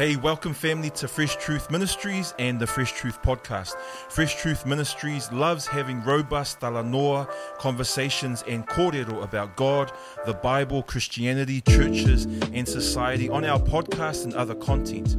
[0.00, 3.76] Hey, welcome family to Fresh Truth Ministries and the Fresh Truth Podcast.
[4.08, 9.92] Fresh Truth Ministries loves having robust talanoa conversations and kōrero about God,
[10.24, 15.18] the Bible, Christianity, churches, and society on our podcast and other content.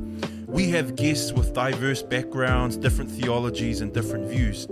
[0.51, 4.67] We have guests with diverse backgrounds, different theologies, and different views.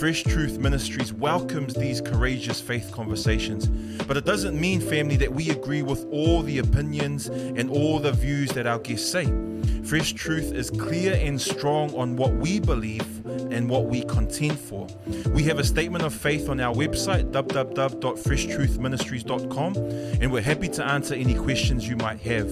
[0.00, 3.68] Fresh Truth Ministries welcomes these courageous faith conversations,
[4.04, 8.12] but it doesn't mean, family, that we agree with all the opinions and all the
[8.12, 9.26] views that our guests say.
[9.84, 13.06] Fresh Truth is clear and strong on what we believe
[13.50, 14.86] and what we contend for.
[15.30, 19.76] We have a statement of faith on our website, www.freshtruthministries.com,
[20.20, 22.50] and we're happy to answer any questions you might have.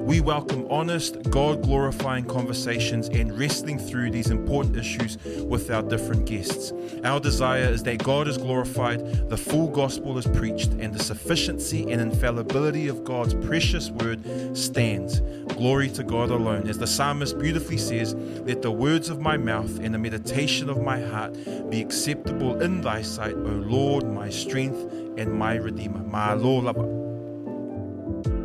[0.00, 6.24] We welcome honest, God glorifying conversations and wrestling through these important issues with our different
[6.26, 6.72] guests.
[7.04, 11.90] Our desire is that God is glorified, the full gospel is preached, and the sufficiency
[11.90, 14.24] and infallibility of God's precious word
[14.56, 15.20] stands.
[15.54, 16.66] Glory to God alone.
[16.68, 20.82] As the psalmist beautifully says, let the words of my mouth and the meditation of
[20.82, 21.32] my heart
[21.70, 24.78] be acceptable in thy sight, O Lord, my strength
[25.16, 26.02] and my redeemer.
[26.04, 27.07] Ma lo lava.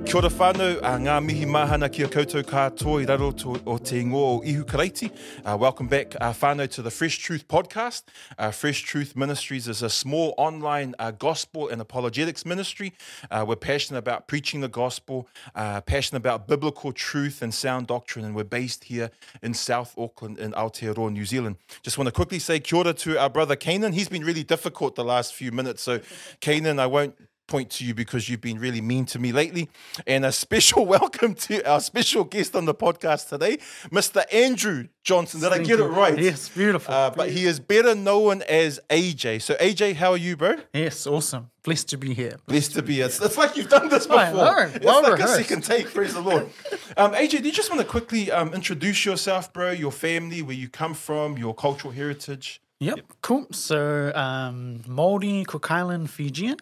[0.05, 3.77] Kia ora whānau, a ngā mihi mahana ki a koutou katoa i raro to, o
[3.77, 5.09] te ingoa o Ihu Karaiti.
[5.45, 8.03] Uh, welcome back, uh, whānau, to the Fresh Truth podcast.
[8.37, 12.93] Uh, Fresh Truth Ministries is a small online uh, gospel and apologetics ministry.
[13.31, 18.25] Uh, we're passionate about preaching the gospel, uh, passionate about biblical truth and sound doctrine,
[18.25, 19.09] and we're based here
[19.41, 21.55] in South Auckland in Aotearoa, New Zealand.
[21.81, 23.93] Just want to quickly say kia ora to our brother Kanan.
[23.93, 25.99] He's been really difficult the last few minutes, so
[26.41, 27.15] Kanan, I won't
[27.47, 29.69] point to you because you've been really mean to me lately.
[30.08, 33.58] And a special welcome to our special guest on the podcast today,
[33.91, 34.23] Mr.
[34.31, 35.41] Andrew Johnson.
[35.41, 35.85] Did I get you.
[35.85, 36.17] it right?
[36.17, 36.94] Yes, beautiful.
[36.94, 39.41] Uh, but he is better known as AJ.
[39.41, 40.55] So, AJ, how are you, bro?
[40.73, 41.50] yes, awesome.
[41.63, 42.38] Blessed to be here.
[42.45, 43.00] Blessed to be.
[43.00, 44.19] It's, it's like you've done this before.
[44.19, 44.57] I know.
[44.73, 45.94] It's Well like a second take.
[45.94, 46.50] Praise the Lord.
[46.95, 49.72] Um, AJ, do you just want to quickly um, introduce yourself, bro?
[49.72, 52.61] Your family, where you come from, your cultural heritage.
[52.80, 53.47] Yep, cool.
[53.52, 56.57] So, um, Māori, Cook Island, Fijian,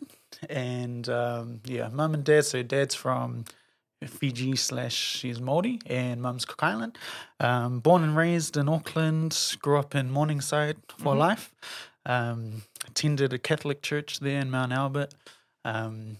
[0.50, 2.46] and um, yeah, mum and dad.
[2.46, 3.46] So, dad's from
[4.06, 6.97] Fiji slash she's Māori, and mum's Cook Island.
[7.40, 11.53] Um, born and raised in Auckland, grew up in Morningside for life.
[12.06, 15.13] Um, attended a Catholic church there in Mount Albert.
[15.63, 16.18] Um,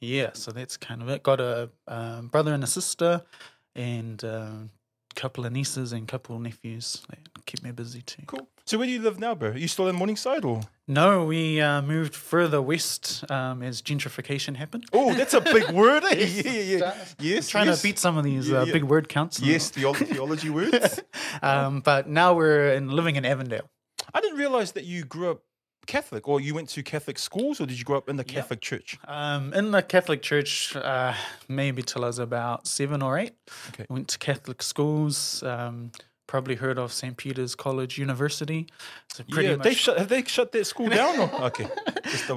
[0.00, 1.22] yeah, so that's kind of it.
[1.22, 3.22] Got a um, brother and a sister,
[3.76, 4.68] and a
[5.14, 8.22] couple of nieces and couple of nephews that keep me busy too.
[8.26, 8.48] Cool.
[8.64, 9.50] So, where do you live now, bro?
[9.50, 10.62] Are you still in Morningside or?
[10.88, 14.84] No, we uh, moved further west um, as gentrification happened.
[14.92, 16.14] Oh, that's a big word, eh?
[16.16, 17.04] yeah, yeah, yeah.
[17.20, 17.78] Yes, Trying yes.
[17.80, 18.72] to beat some of these Yeah, uh, yeah.
[18.72, 19.38] big word counts.
[19.40, 21.00] Yes, theolo- theology words.
[21.42, 23.68] Um, but now we're in, living in Avondale.
[24.14, 25.42] I didn't realize that you grew up
[25.86, 28.60] Catholic, or you went to Catholic schools, or did you grow up in the Catholic
[28.60, 28.98] church?
[29.08, 31.14] Um, in the Catholic Church, uh,
[31.48, 33.32] maybe till I was about seven or eight.
[33.70, 33.86] Okay.
[33.88, 35.42] Went to Catholic schools.
[35.42, 35.90] Um,
[36.32, 37.18] probably heard of St.
[37.18, 38.66] Peter's College University.
[39.12, 41.20] So pretty yeah, much, they shut, have they shut that school down?
[41.20, 41.44] Or?
[41.48, 41.68] Okay,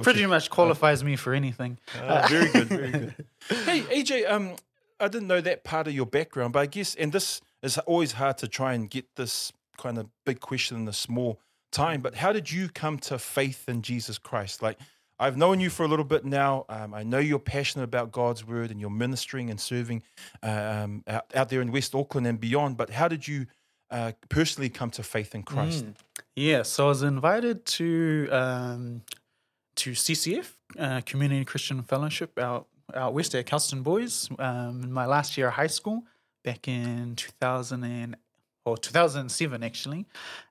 [0.02, 0.28] pretty check.
[0.28, 1.78] much qualifies me for anything.
[2.02, 3.14] Ah, very good, very good.
[3.64, 4.56] Hey, AJ, um,
[5.00, 8.12] I didn't know that part of your background, but I guess, and this is always
[8.12, 11.40] hard to try and get this kind of big question in a small
[11.72, 12.02] time.
[12.02, 14.60] But how did you come to faith in Jesus Christ?
[14.60, 14.78] Like,
[15.18, 16.66] I've known you for a little bit now.
[16.68, 20.02] Um, I know you're passionate about God's word and you're ministering and serving
[20.42, 22.76] um, out, out there in West Auckland and beyond.
[22.76, 23.46] But how did you
[23.90, 25.84] uh, personally come to faith in Christ?
[26.34, 29.02] Yeah, so I was invited to um,
[29.76, 35.06] to CCF, uh, Community Christian Fellowship, out out west at Kelston Boys, um, in my
[35.06, 36.04] last year of high school,
[36.44, 38.16] back in 2000 and
[38.64, 40.06] or 2007 actually.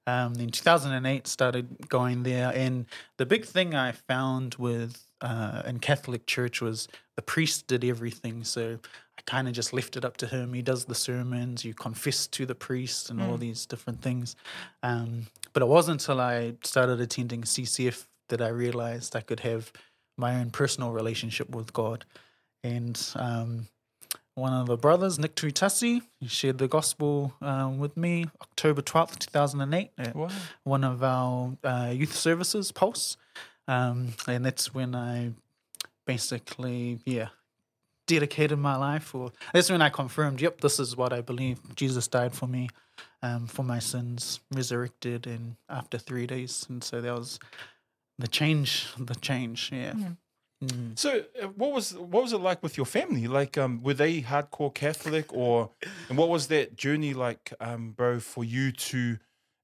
[0.08, 2.86] Um, in 2008, started going there, and
[3.18, 8.44] the big thing I found with uh, in Catholic Church was the priest did everything.
[8.44, 8.80] So
[9.26, 10.54] kind of just left it up to him.
[10.54, 11.66] He does the sermons.
[11.66, 14.36] You confess to the priest and all these different things.
[14.84, 19.72] Um, but it wasn't until I started attending CCF that I realized I could have
[20.18, 22.06] my own personal relationship with God.
[22.64, 23.68] And um,
[24.36, 29.20] one of the brothers, Nick Tuitasi, he shared the gospel um, with me October 12th,
[29.20, 30.30] 2008, at Wow.
[30.64, 33.18] one of our uh, youth services, Pulse.
[33.68, 35.32] Um, and that's when I
[36.06, 37.30] basically, yeah,
[38.08, 39.14] dedicated my life.
[39.16, 41.60] Or that's when I confirmed, yep, this is what I believe.
[41.76, 42.70] Jesus died for me,
[43.22, 46.66] um, for my sins, resurrected, and after three days.
[46.70, 47.40] And so that was
[48.20, 49.94] the change, the change, yeah.
[50.64, 50.98] Mm.
[50.98, 53.28] So, uh, what was what was it like with your family?
[53.28, 55.72] Like, um, were they hardcore Catholic, or
[56.08, 59.18] and what was that journey like, um, bro, for you to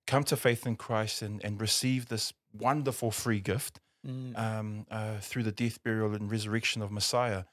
[0.05, 4.35] come to faith in Christ and and receive this wonderful free gift Mm.
[4.35, 7.43] um, uh, through the death, burial, and resurrection of Messiah?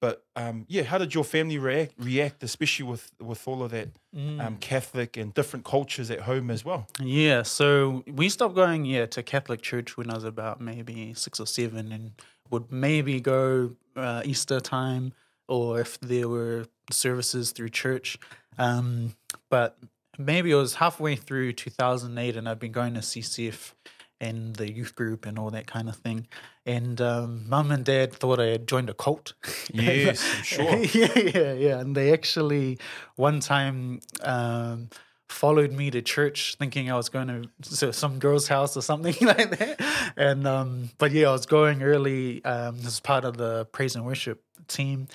[0.00, 3.88] But um, yeah, how did your family react, react, especially with with all of that
[4.16, 4.40] Mm.
[4.44, 6.86] um, Catholic and different cultures at home as well?
[7.00, 11.38] Yeah, so we stopped going yeah to Catholic church when I was about maybe six
[11.40, 12.12] or seven, and
[12.50, 15.12] would maybe go uh, Easter time
[15.48, 18.18] or if there were services through church.
[18.58, 19.14] Um,
[19.50, 19.78] but
[20.18, 23.72] maybe it was halfway through 2008, and I've been going to CCF
[24.20, 26.26] and the youth group and all that kind of thing.
[26.66, 29.34] And um, mum and dad thought I had joined a cult.
[29.72, 30.78] Yes, I'm sure.
[30.78, 31.78] yeah, yeah, yeah.
[31.80, 32.78] And they actually
[33.16, 34.88] one time um,
[35.28, 39.14] followed me to church, thinking I was going to so some girl's house or something
[39.26, 40.12] like that.
[40.16, 44.04] And um, but yeah, I was going early um, as part of the praise and
[44.04, 45.08] worship team.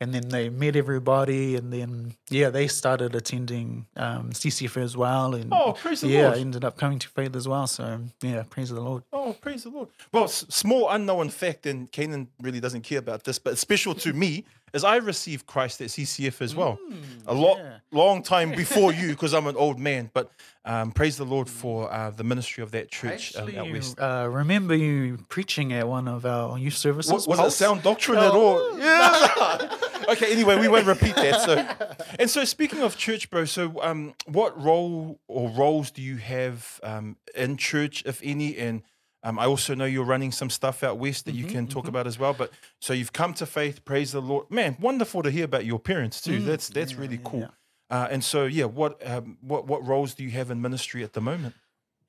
[0.00, 5.34] And then they met everybody, and then yeah, they started attending um, CCF as well.
[5.34, 6.38] And Oh, praise the yeah, Lord.
[6.38, 7.66] Ended up coming to faith as well.
[7.66, 9.02] So yeah, praise the Lord.
[9.12, 9.88] Oh, praise the Lord.
[10.12, 13.92] Well, s- small unknown fact, and Kanan really doesn't care about this, but it's special
[13.96, 16.78] to me, is I received Christ at CCF as well.
[17.26, 17.78] a lot, yeah.
[17.90, 20.10] long time before you, because I'm an old man.
[20.12, 20.30] But
[20.64, 23.98] um, praise the Lord for uh, the ministry of that church um, Actually, out west.
[23.98, 27.12] uh, remember you preaching at one of our youth services.
[27.12, 28.78] Was, was it sound doctrine at all?
[28.78, 29.76] Yeah.
[30.08, 30.32] okay.
[30.32, 31.40] Anyway, we won't repeat that.
[31.40, 33.44] So, and so speaking of church, bro.
[33.44, 38.56] So, um, what role or roles do you have um, in church, if any?
[38.56, 38.82] And
[39.28, 42.06] um, I also know you're running some stuff out west that you can talk about
[42.06, 42.32] as well.
[42.32, 43.84] But so you've come to faith.
[43.84, 44.76] Praise the Lord, man.
[44.80, 46.40] Wonderful to hear about your parents too.
[46.40, 47.48] that's that's really cool.
[47.90, 51.12] Uh, and so, yeah, what um, what what roles do you have in ministry at
[51.12, 51.54] the moment?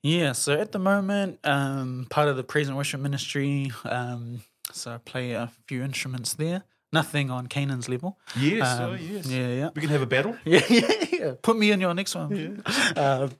[0.02, 3.70] Yeah, so at the moment, um, part of the praise and worship ministry.
[3.84, 6.62] Um, so I play a few instruments there.
[6.92, 8.18] Nothing on Canaan's level.
[8.36, 9.26] Yes, Um, oh, yes.
[9.26, 9.68] Yeah, yeah.
[9.74, 10.36] We can have a battle.
[10.44, 11.32] Yeah, yeah, yeah.
[11.42, 12.62] Put me in your next one.
[12.96, 13.30] Um,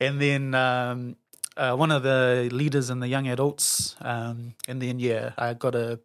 [0.00, 1.16] and then um,
[1.56, 3.96] uh, one of the leaders in the young adults.
[4.00, 6.00] Um, and then, yeah, I got a,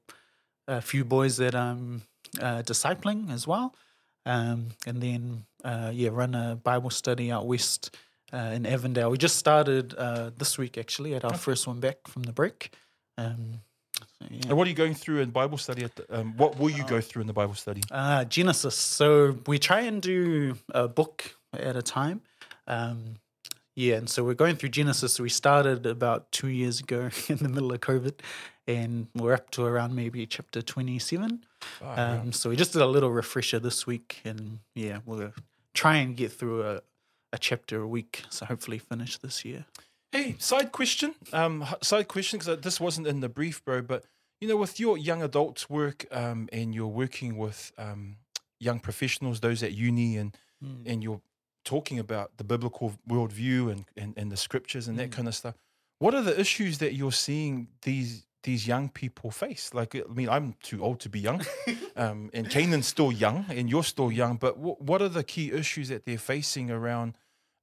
[0.67, 2.01] a few boys that I'm
[2.41, 3.75] uh, discipling as well.
[4.25, 7.95] Um, and then, uh, yeah, run a Bible study out west
[8.33, 9.11] uh, in Avondale.
[9.11, 12.73] We just started uh, this week, actually, at our first one back from the break.
[13.17, 13.61] Um,
[14.29, 14.49] yeah.
[14.49, 15.83] And what are you going through in Bible study?
[15.83, 17.81] At the, um, what will you go through in the Bible study?
[17.91, 18.75] Uh, Genesis.
[18.75, 22.21] So we try and do a book at a time.
[22.67, 23.17] Um,
[23.75, 25.19] yeah, and so we're going through Genesis.
[25.19, 28.19] We started about two years ago in the middle of COVID,
[28.67, 31.45] and we're up to around maybe chapter 27.
[31.81, 35.33] Um, so we just did a little refresher this week, and yeah, we'll
[35.73, 36.81] try and get through a,
[37.33, 38.23] a chapter a week.
[38.29, 39.65] So hopefully finish this year.
[40.11, 41.13] Hey, side question.
[41.33, 43.81] Um, side question because this wasn't in the brief, bro.
[43.81, 44.05] But
[44.39, 48.15] you know, with your young adults work, um, and you're working with um,
[48.57, 50.37] young professionals, those at uni, and
[50.85, 51.19] and you're
[51.65, 55.55] talking about the biblical worldview and and, and the scriptures and that kind of stuff.
[55.99, 59.73] What are the issues that you're seeing these these young people face?
[59.73, 61.41] Like, I mean, I'm too old to be young,
[61.95, 64.37] um, and Canaan's still young, and you're still young.
[64.37, 67.17] But what what are the key issues that they're facing around?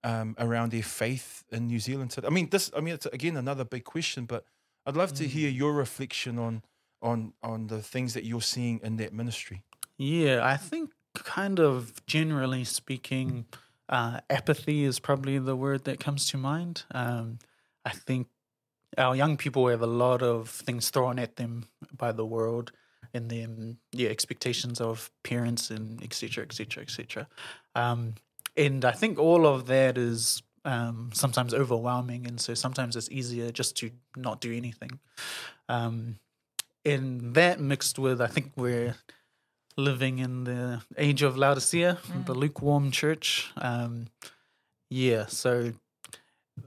[0.05, 2.11] um, around their faith in New Zealand.
[2.11, 2.27] today?
[2.27, 2.71] I mean, this.
[2.77, 4.45] I mean, it's again another big question, but
[4.87, 6.63] I'd love to hear your reflection on
[7.01, 9.63] on on the things that you're seeing in that ministry.
[9.99, 13.47] Yeah, I think kind of generally speaking,
[13.93, 16.85] uh, apathy is probably the word that comes to mind.
[16.91, 17.39] Um,
[17.85, 18.27] I think
[18.99, 21.67] our young people have a lot of things thrown at them
[21.97, 22.73] by the world
[23.15, 27.27] and then yeah expectations of parents and etc etc etc
[27.75, 33.51] and i think all of that is um, sometimes overwhelming and so sometimes it's easier
[33.51, 35.01] just to not do anything
[35.69, 36.19] um,
[36.85, 38.95] and that mixed with i think we're
[39.77, 44.07] living in the age of laodicea the lukewarm church um,
[44.91, 45.73] yeah so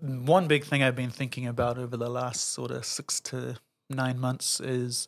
[0.02, 3.56] one big thing I've been thinking about over the last sort of six to
[3.90, 5.08] nine months is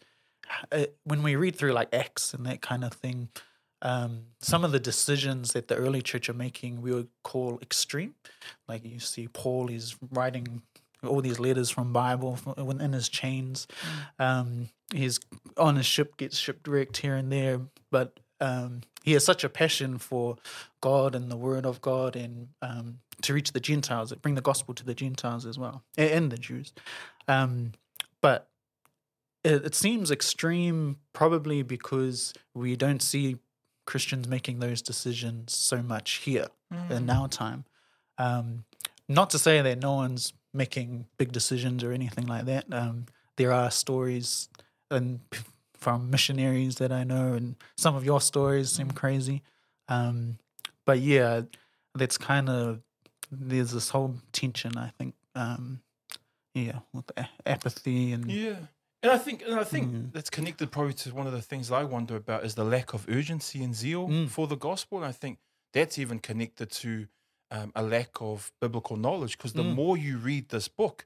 [0.72, 3.30] uh, when we read through like Acts and that kind of thing,
[3.82, 8.16] um, some of the decisions that the early church are making we would call extreme.
[8.68, 10.62] Like you see, Paul is writing
[11.06, 13.68] all these letters from Bible f- in his chains.
[14.20, 15.20] Um, he's
[15.58, 17.62] on his ship, gets shipwrecked here and there,
[17.92, 20.38] but um, he has such a passion for
[20.82, 24.74] God and the Word of God and um, to reach the Gentiles, bring the gospel
[24.76, 26.74] to the Gentiles as well and the Jews.
[27.28, 27.74] Um,
[28.22, 28.50] but
[29.44, 33.38] it, it seems extreme, probably because we don't see
[33.86, 36.48] Christians making those decisions so much here
[36.90, 37.64] in our time.
[38.18, 38.66] Um,
[39.08, 42.66] not to say that no one's making big decisions or anything like that.
[42.72, 43.06] Um,
[43.38, 44.50] there are stories
[44.90, 45.20] and
[45.76, 49.44] from missionaries that I know, and some of your stories seem crazy.
[49.88, 50.40] Um,
[50.86, 51.42] but yeah,
[51.94, 52.82] that's kind of
[53.32, 54.76] there's this whole tension.
[54.78, 55.82] I think, um,
[56.56, 57.12] yeah, with
[57.46, 58.56] apathy and Yeah,
[59.04, 61.84] And I think, and I think that's connected probably to one of the things I
[61.84, 64.30] wonder about is the lack of urgency and zeal Mm.
[64.30, 64.98] for the gospel.
[64.98, 65.38] And I think
[65.74, 67.08] that's even connected to
[67.52, 69.38] um, a lack of biblical knowledge.
[69.38, 69.76] Because the Mm.
[69.76, 71.06] more you read this book,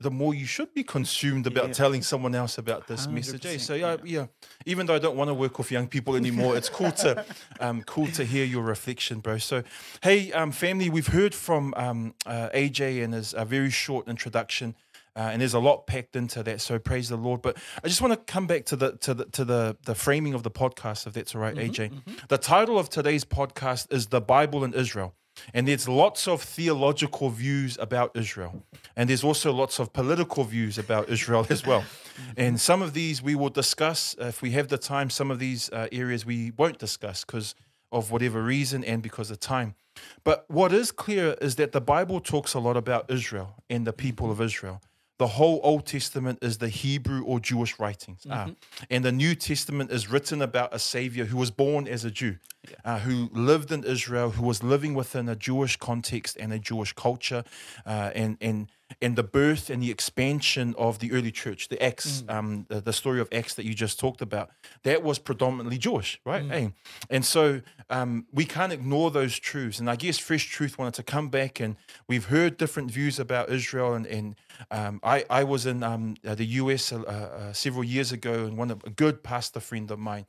[0.00, 1.72] the more you should be consumed about Yeah.
[1.74, 3.46] telling someone else about this message.
[3.46, 3.58] eh?
[3.58, 4.26] So yeah, yeah,
[4.66, 7.24] even though I don't want to work with young people anymore, it's cool to
[7.60, 9.38] um, cool to hear your reflection, bro.
[9.38, 9.62] So
[10.02, 14.74] hey, um, family, we've heard from um, uh, AJ in his a very short introduction.
[15.16, 17.40] Uh, and there's a lot packed into that, so praise the Lord.
[17.40, 20.34] But I just want to come back to the to the to the the framing
[20.34, 21.92] of the podcast, if that's all right, AJ.
[22.28, 25.14] The title of today's podcast is "The Bible in Israel,"
[25.52, 28.62] and there's lots of theological views about Israel,
[28.96, 31.84] and there's also lots of political views about Israel as well.
[32.36, 35.10] And some of these we will discuss if we have the time.
[35.10, 37.56] Some of these uh, areas we won't discuss because
[37.90, 39.74] of whatever reason and because of time.
[40.22, 43.92] But what is clear is that the Bible talks a lot about Israel and the
[43.92, 44.80] people of Israel.
[45.18, 48.26] The whole Old Testament is the Hebrew or Jewish writings.
[48.28, 48.50] Ah.
[48.90, 52.36] and the New Testament is written about a Savior who was born as a Jew,
[52.84, 56.92] uh, who lived in Israel, who was living within a Jewish context and a Jewish
[56.94, 57.44] culture,
[57.86, 58.68] uh, and, and,
[59.00, 62.92] and the birth and the expansion of the early church, the Acts, um, the, the
[62.92, 64.50] story of Acts that you just talked about,
[64.82, 66.44] that was predominantly Jewish, right?
[66.44, 66.72] Hey,
[67.10, 69.78] And so um, we can't ignore those truths.
[69.78, 71.76] And I guess Fresh Truth wanted to come back, and
[72.08, 73.94] we've heard different views about Israel.
[73.94, 74.36] And, and
[74.70, 78.56] um, I, I was in um, uh, the US uh, uh, several years ago, and
[78.56, 80.26] one of a good pastor friend of mine,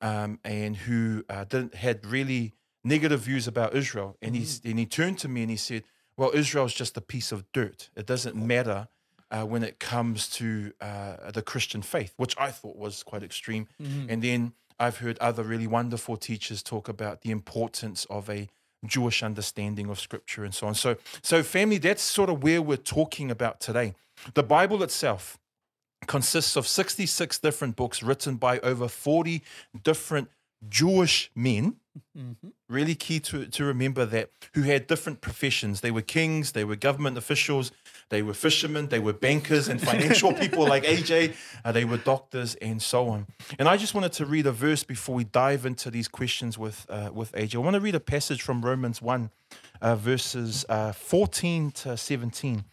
[0.00, 4.16] um, and who uh, didn't, had really negative views about Israel.
[4.20, 5.84] And, he's, and he turned to me and he said,
[6.16, 7.90] Well, Israel's just a piece of dirt.
[7.96, 8.88] It doesn't matter
[9.30, 13.68] uh, when it comes to uh, the Christian faith, which I thought was quite extreme.
[14.08, 18.48] And then I've heard other really wonderful teachers talk about the importance of a
[18.86, 20.74] Jewish understanding of Scripture and so on.
[20.74, 23.94] So, so family, that's sort of where we're talking about today.
[24.34, 25.38] The Bible itself
[26.06, 29.42] consists of 66 different books written by over 40
[29.82, 30.28] different
[30.68, 31.76] Jewish men.
[32.68, 35.80] Really key to, to remember that who had different professions.
[35.80, 37.70] They were kings, they were government officials,
[38.08, 41.34] they were fishermen, they were bankers and financial people like AJ,
[41.64, 43.26] uh, they were doctors and so on.
[43.58, 46.86] And I just wanted to read a verse before we dive into these questions with
[46.88, 47.56] uh, with AJ.
[47.56, 49.30] I want to read a passage from Romans 1,
[49.80, 52.64] uh, verses uh, 14 to 17.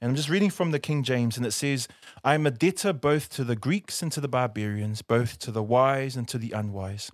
[0.00, 1.88] And I'm just reading from the King James, and it says,
[2.24, 5.62] I am a debtor both to the Greeks and to the barbarians, both to the
[5.62, 7.10] wise and to the unwise.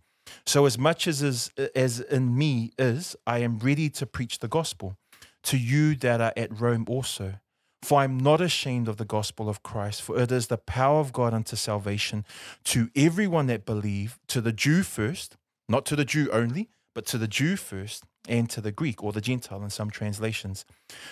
[0.46, 4.48] So, as much as, is, as in me is, I am ready to preach the
[4.48, 4.96] gospel
[5.44, 7.34] to you that are at Rome also.
[7.82, 11.00] For I am not ashamed of the gospel of Christ, for it is the power
[11.00, 12.24] of God unto salvation
[12.64, 15.36] to everyone that believe, to the Jew first,
[15.68, 19.12] not to the Jew only, but to the Jew first, and to the Greek or
[19.12, 20.64] the Gentile in some translations.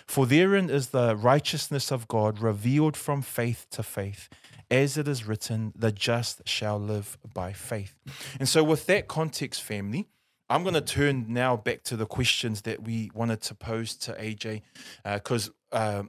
[0.06, 4.30] For therein is the righteousness of God revealed from faith to faith,
[4.72, 7.94] as it is written, the just shall live by faith.
[8.40, 10.08] And so, with that context, family,
[10.48, 14.12] I'm going to turn now back to the questions that we wanted to pose to
[14.14, 14.62] AJ,
[15.04, 16.04] because uh,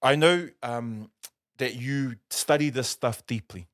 [0.00, 1.10] I know um,
[1.58, 3.66] that you study this stuff deeply,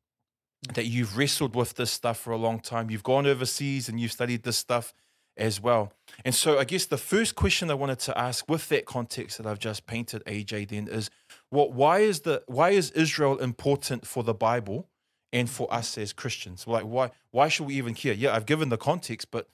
[0.73, 2.91] that you've wrestled with this stuff for a long time.
[2.91, 4.95] You've gone overseas and you've studied this stuff
[5.37, 5.93] as well.
[6.25, 9.47] And so, I guess the first question I wanted to ask, with that context that
[9.47, 11.11] I've just painted, AJ, then is,
[11.51, 11.73] what?
[11.73, 14.89] Why is the why is Israel important for the Bible
[15.33, 16.67] and for us as Christians?
[16.67, 18.13] Like, why why should we even care?
[18.13, 19.49] Yeah, I've given the context, but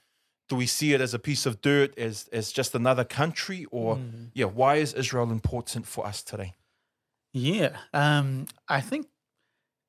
[0.49, 3.99] do we see it as a piece of dirt, as as just another country, or
[4.35, 6.55] yeah, why is Israel important for us today?
[7.33, 9.09] Yeah, um, I think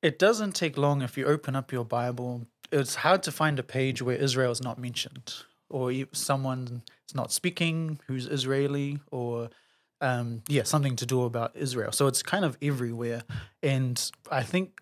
[0.02, 2.46] it doesn't take long if you open up your Bible.
[2.72, 5.34] It's hard to find a page where Israel is not mentioned,
[5.68, 9.50] or someone is not speaking who's Israeli, or
[10.00, 11.92] um, yeah, something to do about Israel.
[11.92, 13.22] So it's kind of everywhere.
[13.62, 14.80] And I think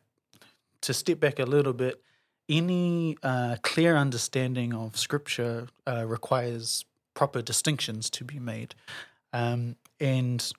[0.83, 2.03] to step back a little bit,
[2.49, 8.75] any uh, clear understanding of Scripture uh, requires proper distinctions to be made,
[9.33, 10.53] um, and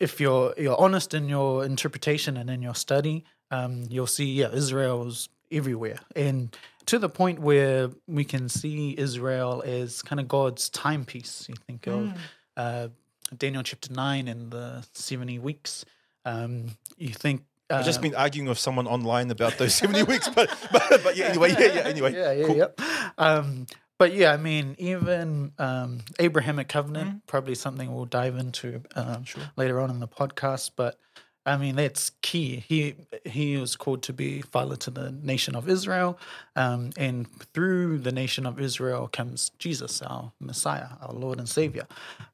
[0.00, 4.52] if you're you're honest in your interpretation and in your study, um, you'll see yeah
[4.52, 6.56] Israel's everywhere, and
[6.86, 11.46] to the point where we can see Israel as kind of God's timepiece.
[11.48, 12.12] You think of
[12.56, 12.88] uh,
[13.36, 15.84] Daniel chapter nine and the seventy weeks.
[16.24, 17.42] Um, you think.
[17.70, 21.16] Uh, I've just been arguing with someone online about those 70 weeks, but, but but
[21.16, 22.12] yeah, anyway, yeah, yeah, anyway.
[22.12, 22.56] yeah, yeah, cool.
[22.56, 22.80] yep.
[23.16, 29.24] Um, but yeah, I mean, even um, Abrahamic covenant, probably something we'll dive into um,
[29.56, 30.70] later on in the podcast.
[30.74, 30.98] But
[31.44, 32.64] I mean, that's key.
[32.66, 32.94] He
[33.26, 36.18] he was called to be father to the nation of Israel,
[36.56, 41.86] um, and through the nation of Israel comes Jesus, our Messiah, our Lord and Savior.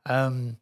[0.06, 0.58] Um,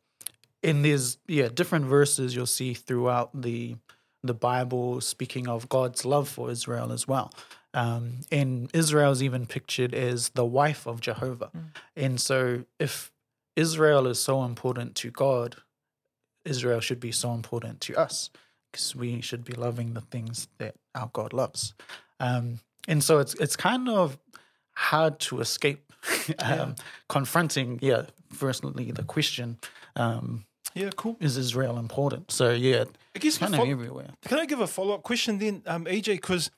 [0.64, 3.76] and these yeah different verses you'll see throughout the
[4.22, 7.30] the Bible speaking of God's love for Israel as well.
[7.74, 11.50] Um, and Israel is even pictured as the wife of Jehovah.
[11.94, 13.12] And so, if
[13.56, 15.56] Israel is so important to God,
[16.44, 18.30] Israel should be so important to us
[18.70, 21.74] because we should be loving the things that our God loves.
[22.18, 24.18] Um, and so it's it's kind of
[24.76, 25.92] hard to escape
[26.38, 26.76] um,
[27.08, 28.02] confronting, yeah,
[28.32, 29.58] firstly the question,
[29.96, 30.44] um,
[30.74, 31.16] Yeah, cool.
[31.20, 32.30] is Israel important?
[32.30, 34.08] So yeah, I guess it's kind fo- of everywhere.
[34.26, 36.16] Can I give a follow up question then, um, AJ?
[36.16, 36.50] Because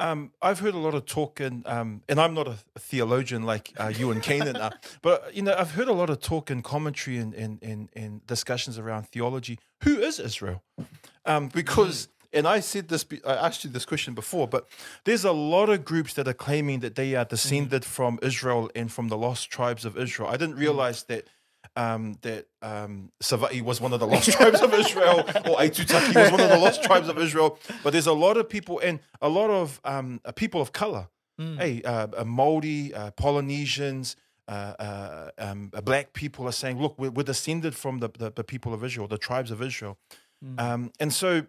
[0.00, 3.72] um, I've heard a lot of talk, and um, and I'm not a, theologian like
[3.78, 4.72] uh, you and Kanan are,
[5.02, 8.26] but you know I've heard a lot of talk and commentary and and, and, and
[8.26, 9.58] discussions around theology.
[9.84, 10.62] Who is Israel?
[11.24, 14.68] Um, because and I said this, I asked you this question before, but
[15.04, 18.90] there's a lot of groups that are claiming that they are descended from Israel and
[18.90, 20.28] from the lost tribes of Israel.
[20.28, 21.26] I didn't realize that
[21.76, 26.30] um, that um, Savai'i was one of the lost tribes of Israel, or Aitutaki was
[26.32, 27.58] one of the lost tribes of Israel.
[27.82, 31.08] But there's a lot of people and a lot of um, uh, people of color.
[31.58, 34.14] Hey, uh, uh, Maori, uh, Polynesians,
[34.46, 38.30] uh, uh, um, uh, black people are saying, "Look, we're, we're descended from the, the,
[38.30, 39.96] the people of Israel, the tribes of Israel."
[40.58, 41.46] Um, and so,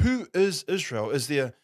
[0.00, 1.10] who is Israel?
[1.10, 1.54] Is there?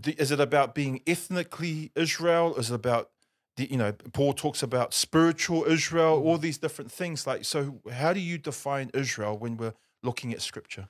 [0.00, 2.54] the- Is it about being ethnically Israel?
[2.56, 3.10] Is it about
[3.56, 7.26] the, you know, Paul talks about spiritual Israel, all these different things.
[7.26, 10.88] Like, so how do you define Israel when we're looking at scripture?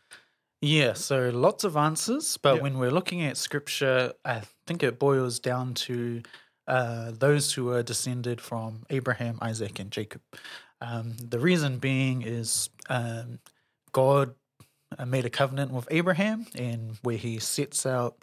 [0.63, 2.63] Yeah, so lots of answers, but Yeah.
[2.63, 6.23] when we're looking at scripture, I think it boils down to
[6.67, 10.23] uh, those who are descended from Abraham, Isaac, and Jacob.
[10.81, 13.41] Um, the reason being is um,
[13.93, 14.35] God
[14.99, 18.17] uh, made a covenant with Abraham, and where he sets out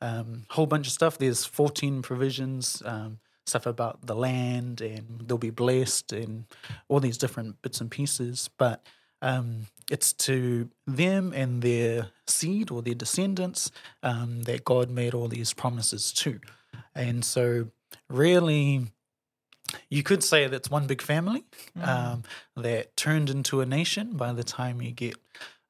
[0.00, 1.18] um, a whole bunch of stuff.
[1.18, 6.44] There's 14 provisions, um, stuff about the land, and they'll be blessed, and
[6.88, 8.50] all these different bits and pieces.
[8.58, 8.84] But
[9.20, 13.70] um, it's to them and their seed or their descendants
[14.02, 16.40] um, that God made all these promises to.
[16.94, 17.68] And so,
[18.08, 18.86] really,
[19.88, 21.44] you could say that's one big family
[21.82, 22.24] um,
[22.56, 25.16] that turned into a nation by the time you get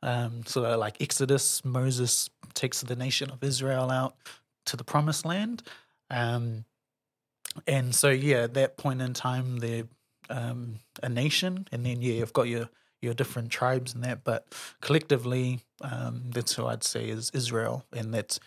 [0.02, 4.16] um, sort of like Exodus, Moses takes the nation of Israel out
[4.66, 5.62] to the promised land.
[6.10, 6.64] Um,
[7.66, 9.84] and so, yeah, at that point in time, they're
[10.30, 11.68] um, a nation.
[11.72, 12.68] And then, yeah, you've got your,
[13.00, 14.24] your different tribes and that.
[14.24, 17.84] But collectively, um, that's who I'd say is Israel.
[17.92, 18.40] And that's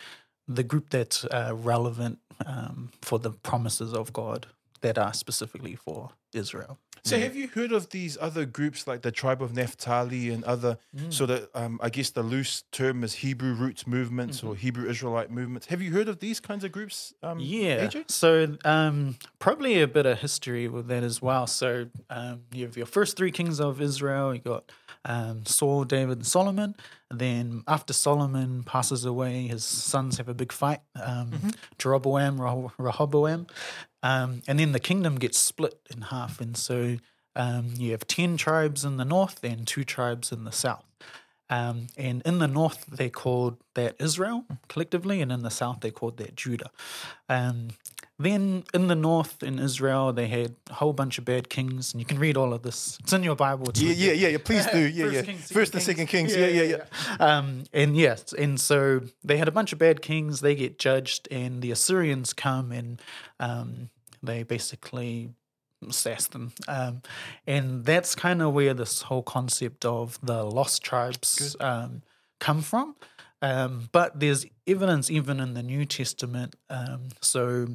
[0.48, 4.46] the group that's uh, relevant um, for the promises of God
[4.80, 6.78] that are specifically for Israel.
[7.06, 10.76] So, have you heard of these other groups like the tribe of Naphtali and other
[11.10, 15.30] sort of, um, I guess the loose term is Hebrew roots movements or Hebrew Israelite
[15.30, 15.68] movements?
[15.68, 17.14] Have you heard of these kinds of groups?
[17.22, 17.86] Um, Yeah.
[17.86, 18.10] AJ?
[18.10, 21.46] So um, probably a bit of history with that as well.
[21.46, 24.34] So um, you have your first three kings of Israel.
[24.34, 24.72] You got
[25.04, 26.74] um, Saul, David, and Solomon.
[27.08, 30.80] And then after Solomon passes away, his sons have a big fight.
[31.00, 33.46] Um, Jeroboam, Reho- Rehoboam,
[34.06, 36.40] um, and then the kingdom gets split in half.
[36.40, 36.98] And so
[37.34, 40.84] um, you have ten tribes in the north and two tribes in the south.
[41.48, 45.92] Um, and in the north, they called that Israel collectively, and in the south, they
[45.92, 46.70] called that Judah.
[47.28, 47.68] Um,
[48.18, 52.00] then in the north, in Israel, they had a whole bunch of bad kings, and
[52.00, 52.98] you can read all of this.
[53.00, 53.70] It's in your Bible.
[53.74, 54.38] Yeah, yeah, yeah, yeah.
[54.38, 54.78] Please do.
[54.96, 55.34] Yeah, First yeah.
[55.36, 56.34] First and second Kings.
[56.34, 56.84] Yeah, yeah, yeah.
[57.20, 60.40] Um, and yes, and so they had a bunch of bad kings.
[60.40, 63.00] They get judged, and the Assyrians come and
[63.38, 63.90] um,
[64.26, 65.30] they basically
[65.86, 66.52] assess them.
[66.68, 67.02] Um,
[67.46, 72.02] and that's kind of where this whole concept of the lost tribes um,
[72.40, 72.96] come from.
[73.42, 76.56] Um, but there's evidence even in the New Testament.
[76.70, 77.66] Um, so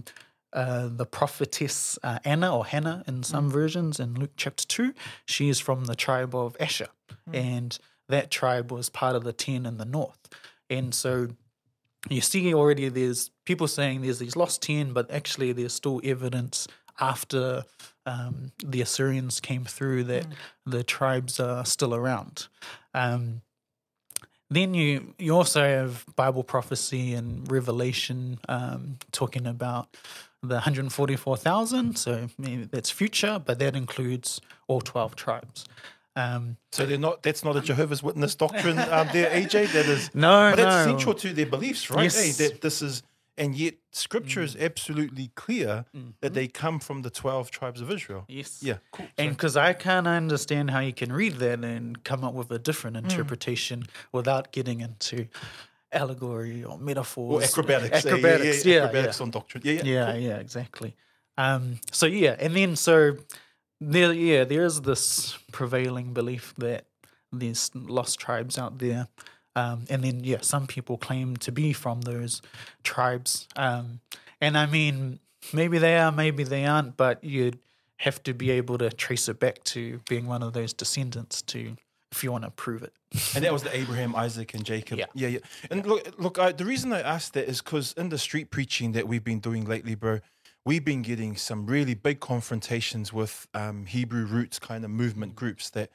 [0.54, 4.94] uh, the prophetess uh, Anna or Hannah in some versions in Luke chapter 2,
[5.26, 6.90] she is from the tribe of Asher.
[7.34, 7.78] And
[8.10, 10.28] that tribe was part of the 10 in the north.
[10.70, 11.30] And so
[12.10, 16.68] you see already there's people saying there's these lost 10, but actually there's still evidence
[17.00, 17.64] after
[18.06, 20.26] um, the Assyrians came through that
[20.66, 22.48] the tribes are still around.
[22.94, 23.42] Um,
[24.50, 29.96] then you you also have Bible prophecy and Revelation um, talking about
[30.44, 31.98] the 144,000.
[31.98, 35.66] So maybe that's future, but that includes all 12 tribes.
[36.16, 37.24] Um, So they're not.
[37.24, 39.72] That's not a Jehovah's Witness doctrine, um, there, AJ.
[39.74, 40.10] That is.
[40.14, 40.92] no, But that's no.
[40.92, 42.04] central to their beliefs, right?
[42.04, 42.38] Yes.
[42.40, 43.04] Hey, that this is,
[43.38, 45.86] and yet Scripture is absolutely clear
[46.20, 48.26] that they come from the twelve tribes of Israel.
[48.28, 48.62] Yes.
[48.62, 49.08] Yeah, cool.
[49.18, 52.60] And because I can't understand how you can read that and come up with a
[52.60, 55.28] different interpretation without getting into
[55.94, 57.32] allegory or metaphors.
[57.42, 58.04] Or acrobatics.
[58.06, 59.24] yeah, yeah, Acrobatics, yeah, yeah, acrobatics yeah.
[59.24, 59.64] on doctrine.
[59.66, 59.82] Yeah, yeah.
[59.84, 60.96] Yeah, yeah, exactly.
[61.38, 63.18] Um, so yeah, and then so
[63.82, 66.86] there, yeah, there is this prevailing belief that
[67.34, 69.08] there's lost tribes out there,
[69.56, 72.42] Um, and then, yeah, some people claim to be from those
[72.84, 73.48] tribes.
[73.58, 74.00] Um,
[74.40, 75.20] and I mean,
[75.52, 77.60] maybe they are, maybe they aren't, but you'd
[77.98, 81.76] have to be able to trace it back to being one of those descendants to,
[82.14, 82.94] if you want to prove it.
[83.36, 85.00] and that was the Abraham, Isaac, and Jacob.
[85.00, 85.06] Yeah.
[85.14, 85.40] yeah, yeah.
[85.70, 86.40] And look, look.
[86.40, 89.40] I, the reason I asked that is because in the street preaching that we've been
[89.40, 90.22] doing lately, bro,
[90.66, 95.70] we've been getting some really big confrontations with um, Hebrew roots kind of movement groups.
[95.72, 95.90] That,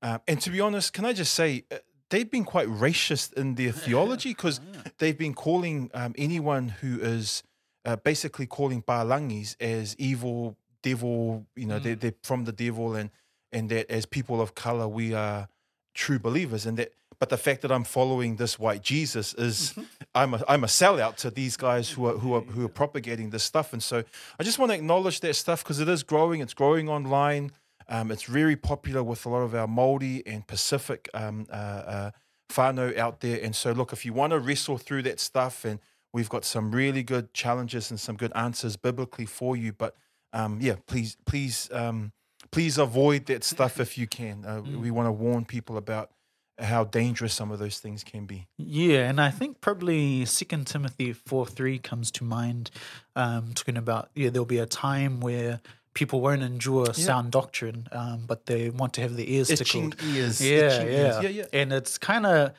[0.00, 1.64] uh, and to be honest, can I just say?
[1.70, 1.76] Uh,
[2.10, 4.60] they've been quite racist in their theology because
[4.98, 7.42] they've been calling um, anyone who is
[7.84, 11.46] uh, basically calling Palagis as evil, devil.
[11.56, 13.10] You know, they're, they're from the devil, and
[13.50, 15.48] and that as people of color, we are
[15.94, 19.74] true believers and that but the fact that I'm following this white Jesus is
[20.14, 23.30] I'm a I'm a sellout to these guys who are who are who are propagating
[23.30, 23.72] this stuff.
[23.72, 24.04] And so
[24.38, 26.40] I just want to acknowledge that stuff because it is growing.
[26.40, 27.52] It's growing online.
[27.88, 32.10] Um, it's very popular with a lot of our Māori and Pacific um, uh, uh,
[32.50, 33.40] whānau out there.
[33.42, 35.80] And so look, if you want to wrestle through that stuff, and
[36.12, 39.72] we've got some really good challenges and some good answers biblically for you.
[39.72, 39.96] But
[40.32, 42.12] um, yeah, please please um,
[42.50, 44.44] please avoid that stuff if you can.
[44.44, 46.10] Uh, We want to warn people about
[46.58, 48.46] how dangerous some of those things can be.
[48.58, 52.70] Yeah, and I think probably Second Timothy four three comes to mind,
[53.16, 55.60] um, talking about yeah, there'll be a time where
[55.94, 60.14] people won't endure sound doctrine, um, but they want to have their ears Itching tickled.
[60.16, 60.40] ears.
[60.40, 61.22] Yeah, yeah, ears.
[61.22, 61.44] yeah, yeah.
[61.52, 62.52] and it's kind of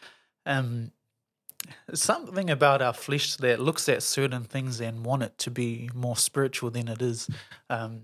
[0.46, 0.92] um,
[1.94, 6.18] something about our flesh that looks at certain things and want it to be more
[6.18, 7.30] spiritual than it is.
[7.70, 8.04] Um,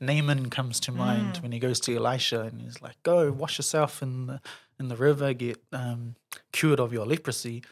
[0.00, 1.42] Naaman comes to mind Mm.
[1.42, 4.40] when he goes to Elisha and he's like, "Go wash yourself in the
[4.80, 6.14] in the river, get um,
[6.52, 7.62] cured of your leprosy."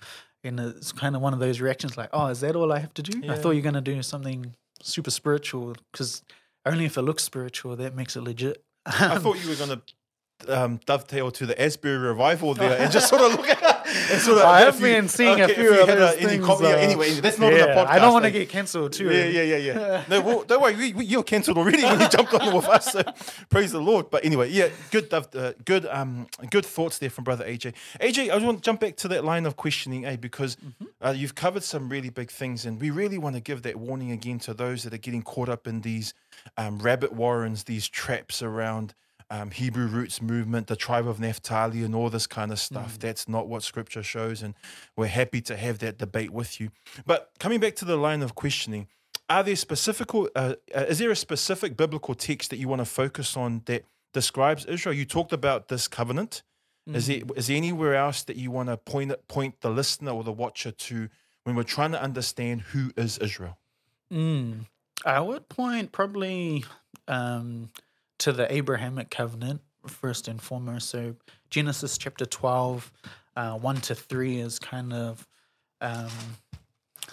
[0.44, 2.94] And it's kind of one of those reactions, like, "Oh, is that all I have
[2.94, 3.22] to do?
[3.30, 6.22] I thought you're going to do something super spiritual because
[6.64, 10.62] only if it looks spiritual that makes it legit." I thought you were going to
[10.62, 13.60] um, dovetail to the Asbury revival there and just sort of look at
[14.20, 14.38] sort.
[14.42, 16.44] I have if you- been seeing a okay, if few of those uh, things.
[16.46, 17.87] com- yeah, uh, anyway, that's not on the yeah, podcast.
[17.88, 19.11] I don't want to get cancelled too.
[19.11, 20.04] Yeah, yeah, yeah, yeah.
[20.09, 22.92] no, well, don't worry, we, we, you're cancelled already when you jumped on with us.
[22.92, 23.02] So
[23.50, 24.11] praise the Lord.
[24.11, 27.74] But anyway, yeah, good, uh, good, um, good thoughts there from brother AJ.
[28.00, 30.16] AJ, I just want to jump back to that line of questioning, eh?
[30.16, 30.56] Because
[31.02, 34.11] uh, you've covered some really big things, and we really want to give that warning
[34.11, 36.14] again to those that are getting caught up in these
[36.56, 38.94] um, rabbit warrens, these traps around.
[39.28, 42.96] Um, Hebrew roots movement, the tribe of Naphtali, and all this kind of stuff.
[42.96, 44.54] That's not what Scripture shows, and
[44.96, 46.70] we're happy to have that debate with you.
[47.04, 48.86] But coming back to the line of questioning,
[49.28, 52.84] are there specific uh, uh, is there a specific biblical text that you want to
[52.84, 54.94] focus on that describes Israel?
[54.94, 56.42] You talked about this covenant.
[56.94, 60.12] Is there is there anywhere else that you want to point it- point the listener
[60.12, 61.08] or the watcher to
[61.42, 63.58] when we're trying to understand who is Israel?
[64.12, 64.66] Mm,
[65.04, 66.64] I would point probably
[67.08, 67.70] um,
[68.18, 70.88] to the Abrahamic covenant first and foremost.
[70.88, 71.16] So
[71.50, 72.92] Genesis chapter twelve,
[73.37, 75.26] uh, one to three is kind of
[75.81, 76.11] um,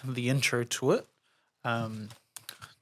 [0.04, 1.08] the intro to it.
[1.63, 2.10] Um,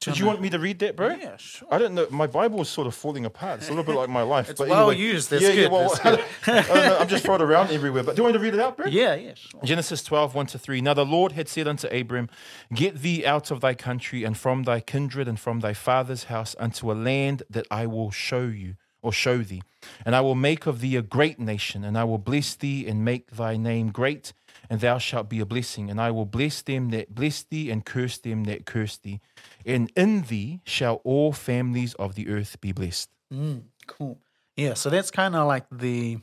[0.02, 1.68] did you want me to read that bro Yeah, sure.
[1.72, 2.08] I don't know.
[2.10, 3.60] My Bible is sort of falling apart.
[3.60, 4.50] It's a little bit like my life.
[4.50, 5.04] It's but well anyway.
[5.04, 5.30] used.
[5.30, 5.62] That's yeah, good.
[5.62, 6.26] Yeah, well, That's good.
[6.48, 8.04] I don't know, I'm just throwing it around everywhere.
[8.04, 8.88] But do you want me to read it out, bro?
[8.88, 9.62] Yeah, yeah, sure.
[9.64, 10.82] Genesis 12, 1 to 3.
[10.82, 12.30] Now the Lord had said unto Abram,
[12.74, 16.56] Get thee out of thy country and from thy kindred and from thy father's house
[16.60, 19.62] unto a land that I will show you or show thee.
[20.06, 23.04] And I will make of thee a great nation, and I will bless thee and
[23.04, 24.34] make thy name great,
[24.70, 25.90] and thou shalt be a blessing.
[25.90, 29.20] And I will bless them that bless thee and curse them that curse thee.
[29.65, 33.10] And in thee shall all families of the earth be blessed.
[33.34, 34.19] Mm, cool.
[34.56, 36.19] Yeah, so that's kind of like the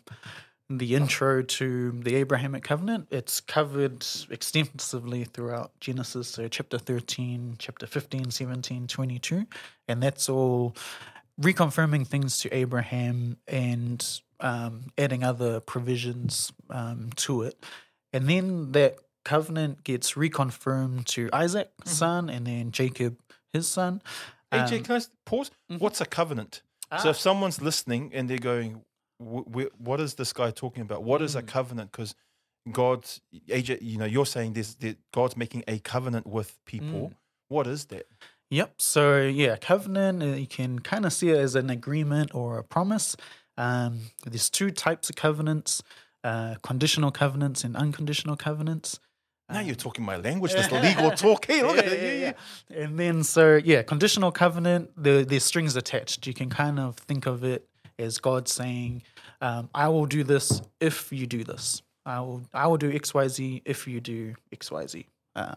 [0.70, 3.08] the intro to the Abrahamic covenant.
[3.10, 9.46] It's covered extensively throughout Genesis, so chapter 13, chapter 15, 17, 22,
[9.88, 10.76] and that's all
[11.40, 17.64] reconfirming things to Abraham and um, adding other provisions um, to it.
[18.12, 23.18] And then that covenant gets reconfirmed to Isaac, son, and then Jacob,
[23.52, 24.02] his son.
[24.52, 25.50] AJ, Um, can I pause?
[25.68, 26.62] What's a covenant?
[27.02, 27.10] So Ah.
[27.10, 28.82] if someone's listening and they're going,
[29.20, 31.02] "Wh- wh- "What is this guy talking about?
[31.02, 31.48] What is a Mm.
[31.48, 32.14] covenant?" Because
[32.72, 37.10] God's AJ, you know, you're saying this that God's making a covenant with people.
[37.10, 37.16] Mm.
[37.48, 38.06] What is that?
[38.50, 38.80] Yep.
[38.80, 40.22] So yeah, covenant.
[40.22, 43.16] uh, You can kind of see it as an agreement or a promise.
[43.56, 45.82] Um, there's two types of covenants:
[46.24, 48.98] uh, conditional covenants and unconditional covenants.
[49.50, 50.52] Now you're talking my language.
[50.52, 51.46] That's legal talk.
[51.46, 52.20] Hey, look at it.
[52.20, 52.34] Yeah,
[52.70, 52.82] yeah.
[52.82, 54.90] And then so yeah, conditional covenant.
[55.02, 56.26] The there's strings attached.
[56.26, 57.66] You can kind of think of it
[57.98, 59.02] as God saying,
[59.40, 61.82] um, "I will do this if you do this.
[62.04, 65.54] I will I will do X Y Z if you do X Y Z." Uh,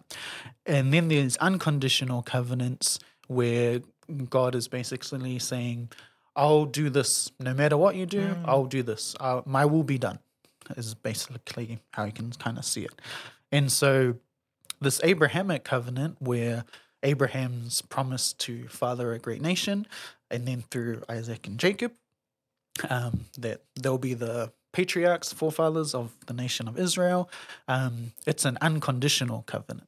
[0.66, 3.82] and then there's unconditional covenants where
[4.30, 5.90] God is basically saying,
[6.34, 8.38] "I'll do this no matter what you do.
[8.46, 9.16] I'll do this.
[9.20, 10.20] i my will be done."
[10.78, 12.94] is basically how you can kind of see it.
[13.52, 14.16] And so
[14.80, 16.66] this Abrahamic covenant where
[17.04, 19.88] Abraham's promised to father a great nation,
[20.30, 21.94] and then through Isaac and Jacob,
[22.90, 27.30] um, that they'll be the patriarchs, forefathers of the nation of Israel.
[27.68, 29.88] Um, it's an unconditional covenant.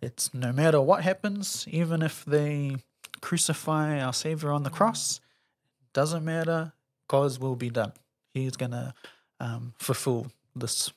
[0.00, 2.76] It's no matter what happens, even if they
[3.20, 5.20] crucify our Savior on the cross,
[5.92, 6.72] doesn't matter.
[7.08, 7.92] God's will be done.
[8.32, 8.94] He's gonna
[9.40, 10.92] um, fulfill this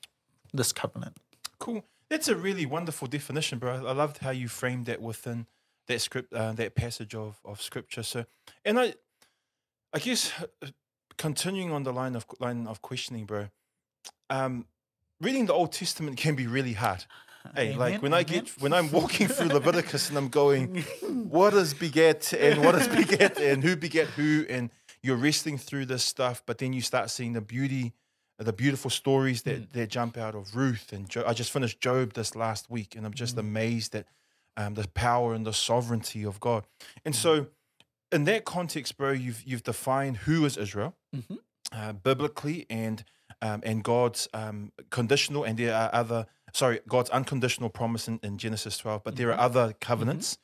[0.54, 1.18] this covenant.
[1.60, 1.84] Cool.
[2.10, 3.86] That's a really wonderful definition, bro.
[3.86, 5.46] I loved how you framed that within
[5.88, 8.04] that script, uh, that passage of, of scripture.
[8.04, 8.26] So,
[8.64, 8.94] and I,
[9.94, 10.68] I guess, uh,
[11.18, 13.50] continuing on the line of line of questioning, bro.
[14.30, 14.66] Um,
[15.20, 17.06] reading the Old Testament can be really hard.
[17.56, 20.84] Hey, Amen, like when I get when I'm walking through Leviticus and I'm going,
[21.30, 24.70] what is beget and what is beget and who beget who, and
[25.02, 27.94] you're wrestling through this stuff, but then you start seeing the beauty,
[28.38, 29.72] the beautiful stories that Mm.
[29.74, 33.06] that jump out of Ruth and jo- I just finished Job this last week, and
[33.06, 33.40] I'm just Mm.
[33.40, 34.06] amazed at
[34.60, 36.66] um, the power and the sovereignty of God.
[37.06, 37.18] And Mm.
[37.18, 37.48] so,
[38.12, 41.40] in that context, bro, you've you've defined who is Israel Mhm.
[41.72, 43.04] uh, biblically and
[43.42, 48.38] um, and God's um, conditional, and there are other sorry, God's unconditional promise in, in
[48.40, 50.38] Genesis 12, but there are other covenants,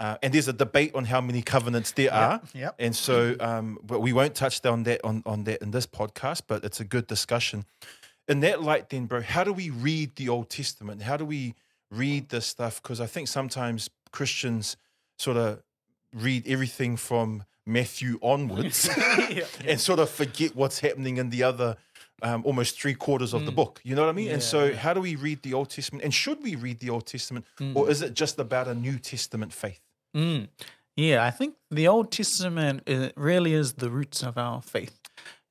[0.00, 2.40] uh, and there's a debate on how many covenants there are.
[2.54, 2.74] Yep.
[2.78, 6.42] And so, um, but we won't touch on that on, on that in this podcast,
[6.48, 7.66] but it's a good discussion.
[8.26, 11.02] In that light, then, bro, how do we read the Old Testament?
[11.02, 11.54] How do we
[11.90, 12.82] read this stuff?
[12.82, 14.78] Because I think sometimes Christians
[15.18, 15.62] sort of
[16.14, 18.88] read everything from Matthew onwards
[19.30, 19.44] yeah.
[19.66, 21.76] and sort of forget what's happening in the other
[22.22, 23.80] um, almost three quarters of the book.
[23.84, 24.30] You know what I mean?
[24.30, 24.76] and so, yeah.
[24.76, 26.04] how do we read the Old Testament?
[26.04, 29.52] And should we read the Old Testament, or is it just about a New Testament
[29.52, 29.80] faith?
[30.14, 30.48] Mm.
[30.96, 34.98] Yeah, I think the Old Testament really is the roots of our faith,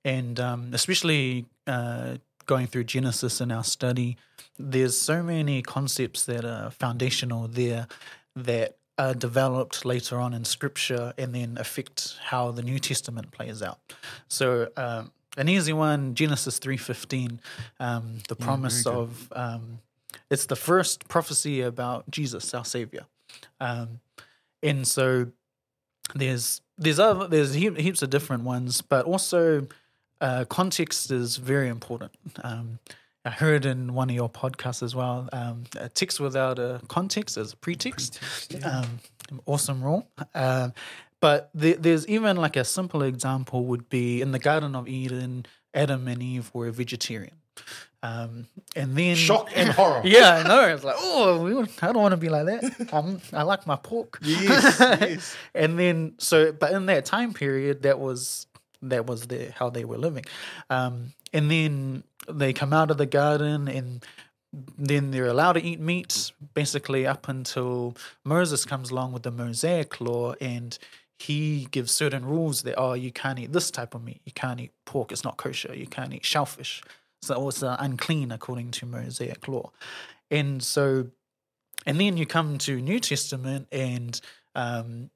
[0.03, 4.17] and um, especially uh, going through Genesis in our study,
[4.57, 7.87] there's so many concepts that are foundational there
[8.35, 13.61] that are developed later on in Scripture and then affect how the New Testament plays
[13.61, 13.79] out.
[14.27, 14.69] So.
[14.77, 17.39] Um, an easy one, Genesis three fifteen,
[17.79, 19.79] um, the promise of um,
[20.29, 23.05] it's the first prophecy about Jesus, our Savior.
[23.61, 24.01] Um,
[24.63, 25.31] and so
[26.15, 29.67] there's there's other there's heaps of different ones, but also
[30.21, 32.11] uh, context is very important.
[32.43, 32.79] Um,
[33.25, 35.29] I heard in one of your podcasts as well.
[35.33, 38.19] Um, a text without a context is a pretext.
[38.63, 38.99] Um,
[39.45, 40.07] awesome rule.
[40.33, 40.73] Um,
[41.21, 45.45] but the, there's even like a simple example would be in the Garden of Eden,
[45.73, 47.35] Adam and Eve were vegetarian.
[48.01, 50.01] Um, and then Shock and horror.
[50.05, 50.73] yeah, I know.
[50.73, 52.89] It's like, oh, I don't want to be like that.
[52.93, 54.19] I'm, I like my pork.
[54.21, 55.35] Yes, yes.
[55.53, 58.47] and then so, but in that time period, that was
[58.81, 60.23] that was the how they were living.
[60.69, 64.05] Um, and then they come out of the garden, and
[64.77, 69.99] then they're allowed to eat meat, basically up until Moses comes along with the Mosaic
[69.99, 70.77] law, and
[71.17, 74.61] he gives certain rules that oh, you can't eat this type of meat, you can't
[74.61, 76.81] eat pork, it's not kosher, you can't eat shellfish,
[77.21, 79.71] so it's uh, unclean according to Mosaic law,
[80.29, 81.07] and so
[81.85, 84.19] and then you come to New Testament and
[84.55, 85.09] um,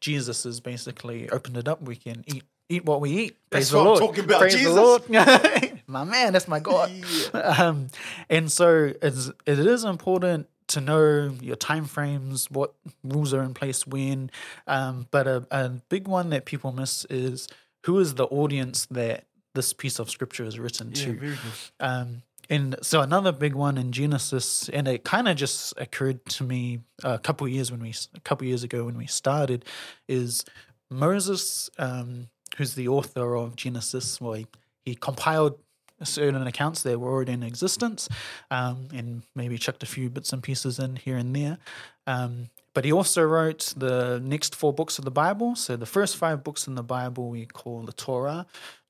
[0.00, 1.82] Jesus has basically opened it up.
[1.82, 3.36] We can eat eat what we eat.
[3.50, 4.74] That's Praise the what I'm talking about, Praise Jesus.
[4.74, 5.08] the Lord.
[5.86, 6.90] my man, that's my God.
[7.32, 7.88] Um,
[8.28, 13.54] and so it's, it is important to know your time frames, what rules are in
[13.54, 14.30] place when.
[14.66, 17.48] Um, but a, a big one that people miss is
[17.86, 21.12] who is the audience that this piece of scripture is written Yeah, to.
[21.14, 21.38] very good.
[21.80, 26.44] Um, and so another big one in Genesis, and it kind of just occurred to
[26.44, 29.64] me a couple years when we a couple years ago when we started,
[30.08, 30.44] is
[30.90, 34.20] Moses, um, who's the author of Genesis.
[34.20, 34.46] Well, he,
[34.84, 35.58] he compiled
[36.02, 38.08] certain accounts that were already in existence,
[38.50, 41.58] um, and maybe chucked a few bits and pieces in here and there.
[42.06, 45.56] Um, but he also wrote the next four books of the Bible.
[45.56, 48.46] So the first five books in the Bible we call the Torah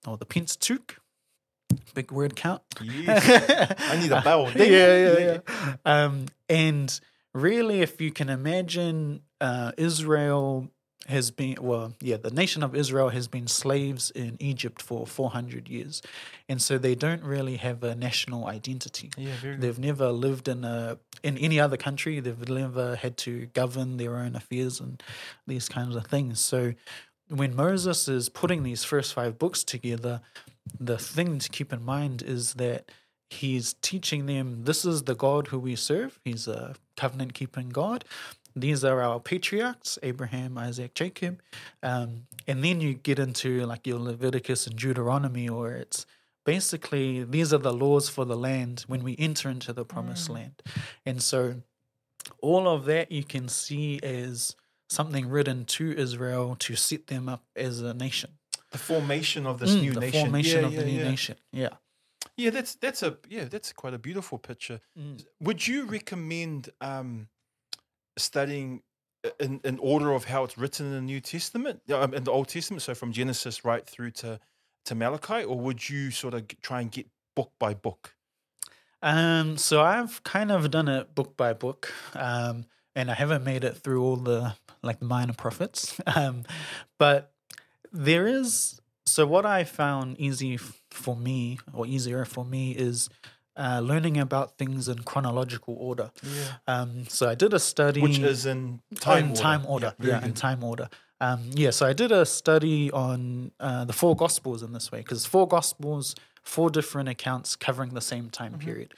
[0.06, 0.98] or the Pentateuch.
[1.94, 2.60] Big word count.
[2.82, 3.80] Yes.
[3.80, 4.52] I need a bell.
[4.54, 5.74] yeah, yeah, yeah.
[5.86, 7.00] Um, and
[7.32, 10.68] really, if you can imagine, uh, Israel
[11.06, 15.30] has been well, yeah, the nation of Israel has been slaves in Egypt for four
[15.30, 16.02] hundred years,
[16.48, 19.10] and so they don't really have a national identity.
[19.16, 19.32] Yeah.
[19.58, 22.20] They've never lived in a in any other country.
[22.20, 25.02] They've never had to govern their own affairs and
[25.46, 26.40] these kinds of things.
[26.40, 26.74] So
[27.28, 30.20] when Moses is putting these first five books together,
[30.78, 32.90] the thing to keep in mind is that
[33.30, 36.18] he's teaching them this is the God who we serve.
[36.24, 38.04] He's a covenant keeping God.
[38.60, 41.40] These are our patriarchs Abraham, Isaac, Jacob.
[41.82, 46.06] Um, and then you get into like your Leviticus and Deuteronomy, where it's
[46.44, 50.62] basically these are the laws for the land when we enter into the promised land.
[51.04, 51.62] And so
[52.40, 54.56] all of that you can see as
[54.88, 58.30] something written to Israel to set them up as a nation.
[58.70, 60.20] The formation of this Mm, new the nation.
[60.20, 61.10] formation Yeah, of the yeah, new yeah.
[61.10, 61.36] nation.
[61.52, 61.68] Yeah.
[62.36, 64.80] Yeah, that's that's a yeah, that's quite a beautiful picture.
[64.98, 65.24] Mm.
[65.40, 67.28] Would you recommend um,
[68.18, 68.82] studying
[69.40, 72.48] in, in order of how it's written in the New Testament, um, in the Old
[72.48, 74.40] Testament, so from Genesis right through to
[74.84, 78.14] to Malachi, or would you sort of try and get book by book?
[79.02, 83.64] Um, so I've kind of done it book by book, um, and I haven't made
[83.64, 86.00] it through all the like minor prophets.
[86.06, 86.44] Um,
[86.98, 87.32] but
[87.92, 90.58] there is so what I found easy
[90.90, 93.08] for me or easier for me is
[93.58, 96.10] uh, learning about things in chronological order.
[96.22, 99.40] Yeah, Um, so I did a study which is in time in order.
[99.42, 99.94] time order.
[99.98, 100.88] very Yeah, in time order.
[101.20, 105.00] Um, yeah, so I did a study on uh, the four gospels in this way
[105.00, 108.60] because four gospels, four different accounts covering the same time Mm-hmm.
[108.68, 108.94] period,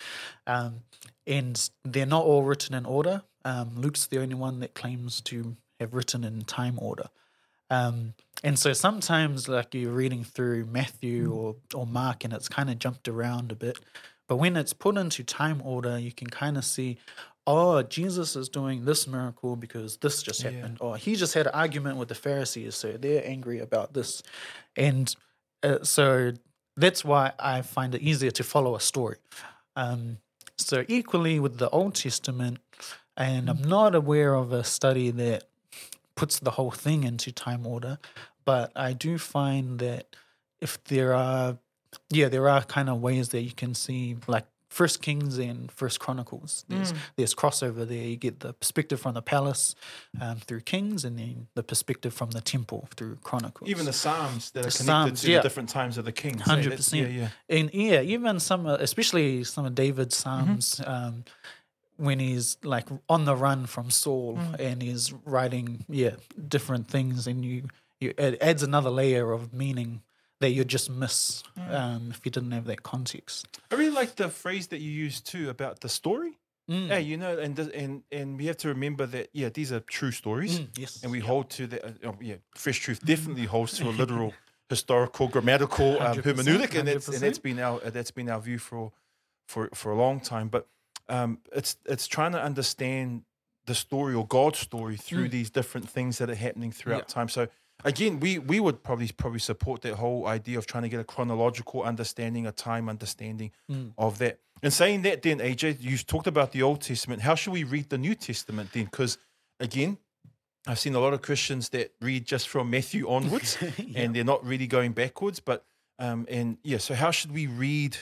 [0.47, 0.81] um,
[1.27, 3.23] and they're not all written in order.
[3.47, 7.09] Um, Luke's the only one that claims to have written in time order.
[7.71, 12.69] Um, and so sometimes, like you're reading through Matthew or, or Mark, and it's kind
[12.69, 13.79] of jumped around a bit.
[14.31, 16.99] But when it's put into time order, you can kind of see,
[17.49, 20.53] oh, Jesus is doing this miracle because this just Yeah.
[20.53, 20.77] happened.
[20.81, 24.23] Or he just had an argument with the Pharisees, so they're angry about this.
[24.77, 25.13] And
[25.65, 26.31] uh, so
[26.77, 29.17] that's why I find it easier to follow a story.
[29.75, 30.19] Um,
[30.57, 32.61] so, equally with the Old Testament,
[33.17, 35.49] and I'm not aware of a study that
[36.15, 37.99] puts the whole thing into time order,
[38.45, 40.15] but I do find that
[40.61, 41.59] if there are,
[42.11, 45.99] yeah, there are kind of ways that you can see, like First Kings and First
[45.99, 46.65] Chronicles.
[46.69, 48.05] There's there's crossover there.
[48.05, 49.75] You get the perspective from the palace
[50.21, 53.69] um, through Kings, and then the perspective from the temple through Chronicles.
[53.69, 55.39] Even the Psalms that are connected Psalms, to yeah.
[55.39, 56.41] the different times of the kings.
[56.43, 56.45] eh?
[56.45, 57.33] Hundred That's- Yeah, percent.
[57.49, 57.57] yeah.
[57.57, 61.25] And yeah, even some, especially some of David's psalms, um,
[61.97, 66.13] when he's like on the run from Saul and he's writing, yeah,
[66.49, 67.65] different things, and you,
[67.99, 70.03] you it adds another layer of meaning
[70.41, 73.47] that you just miss um, if you didn't have that context.
[73.71, 76.39] I really like the phrase that you used too about the story.
[76.69, 76.89] Mm.
[76.89, 80.13] Yeah, you know, and and and we have to remember that yeah, these are true
[80.13, 83.77] stories, Mm, yes, and we hold to the uh, oh, yeah, fresh truth definitely holds
[83.79, 84.35] to a literal
[84.69, 87.21] historical grammatical um, 100%, hermeneutic, and that's and 100%.
[87.21, 88.93] that's been our uh, that's been our view for
[89.49, 90.49] for for a long time.
[90.49, 90.69] But
[91.09, 93.25] um, it's it's trying to understand
[93.67, 97.15] the story or God's story through these different things that are happening throughout Yeah.
[97.15, 97.29] time.
[97.29, 97.49] So
[97.85, 101.05] again, we we would probably probably support that whole idea of trying to get a
[101.05, 103.93] chronological understanding, a time understanding Mm.
[103.97, 104.39] of that.
[104.63, 107.23] And saying that, then AJ, you talked about the Old Testament.
[107.23, 108.85] How should we read the New Testament then?
[108.85, 109.17] Because
[109.59, 109.99] again,
[110.67, 113.57] I've seen a lot of Christians that read just from Matthew onwards,
[113.97, 115.41] and they're not really going backwards.
[115.41, 115.65] But
[115.99, 117.97] um, and yeah, so how should we read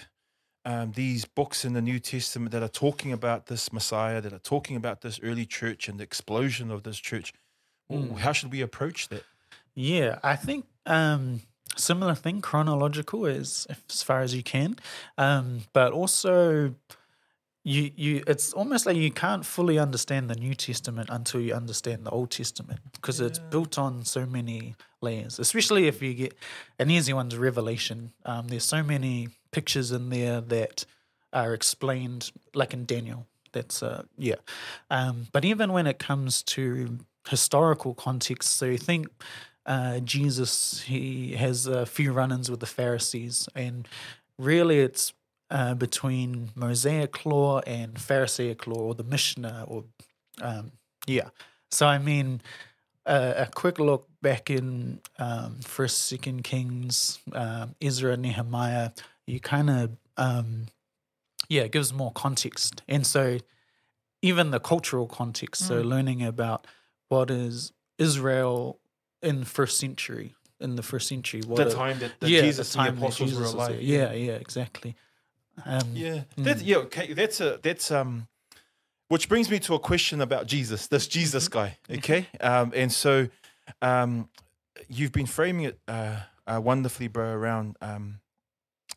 [0.65, 4.39] um, these books in the New Testament that are talking about this Messiah, that are
[4.41, 7.33] talking about this early church and the explosion of this church?
[7.89, 8.11] Hmm.
[8.17, 9.23] How should we approach that?
[9.81, 11.43] Yeah, I think um,
[11.77, 14.75] similar thing, chronological as as far as you can,
[15.17, 16.75] um, but also
[17.63, 22.05] you you it's almost like you can't fully understand the New Testament until you understand
[22.05, 25.39] the Old Testament because it's built on so many layers.
[25.39, 26.35] Especially if you get
[26.81, 28.13] an easy one's Revelation.
[28.25, 30.87] Um, there's so many pictures in there that
[31.33, 33.29] are explained, like in Daniel.
[33.53, 34.41] That's uh yeah,
[34.91, 39.07] um, but even when it comes to historical context, so you think
[39.67, 43.87] uh, Jesus he has a few run-ins with the Pharisees, and
[44.39, 45.13] really it's
[45.51, 49.85] uh, between Mosaic law and Pharisaic law, or the Mishnah, or
[50.41, 50.73] um,
[51.07, 51.29] yeah.
[51.71, 52.41] So I mean,
[53.07, 58.91] uh, a quick look back in um, First, Second Kings, um, Ezra, Nehemiah,
[59.27, 60.67] you kind of um,
[61.49, 63.39] yeah, it gives more context, and so
[64.23, 65.67] even the cultural context.
[65.67, 66.67] So learning about
[67.09, 68.79] what is Israel
[69.23, 72.79] in first century, in the first century, what The time that, that yeah, Jesus the
[72.79, 73.83] time the apostles Jesus were alive.
[73.83, 74.97] Yeah, yeah, exactly.
[75.65, 76.77] Um, Yeah, that's yeah.
[76.77, 78.29] Okay, that's a that's um,
[79.09, 81.79] which brings me to a question about Jesus, this Jesus guy.
[81.91, 83.29] Okay, um, and so
[83.83, 84.29] um,
[84.89, 88.21] you've been framing it uh, uh, wonderfully, bro, around um,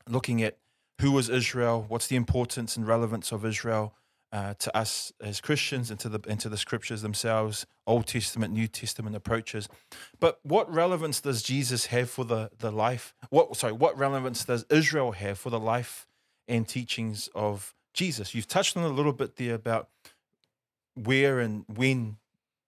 [0.08, 0.58] looking at
[1.00, 3.96] who was Israel, what's the importance and relevance of Israel
[4.32, 8.54] uh, to us as Christians, and to the and to the scriptures themselves, Old Testament,
[8.54, 9.68] New Testament approaches.
[10.20, 13.14] But what relevance does Jesus have for the the life?
[13.30, 16.08] What sorry, what relevance does Israel have for the life
[16.48, 18.34] and teachings of Jesus?
[18.34, 19.90] You've touched on a little bit there about
[20.96, 22.18] where and when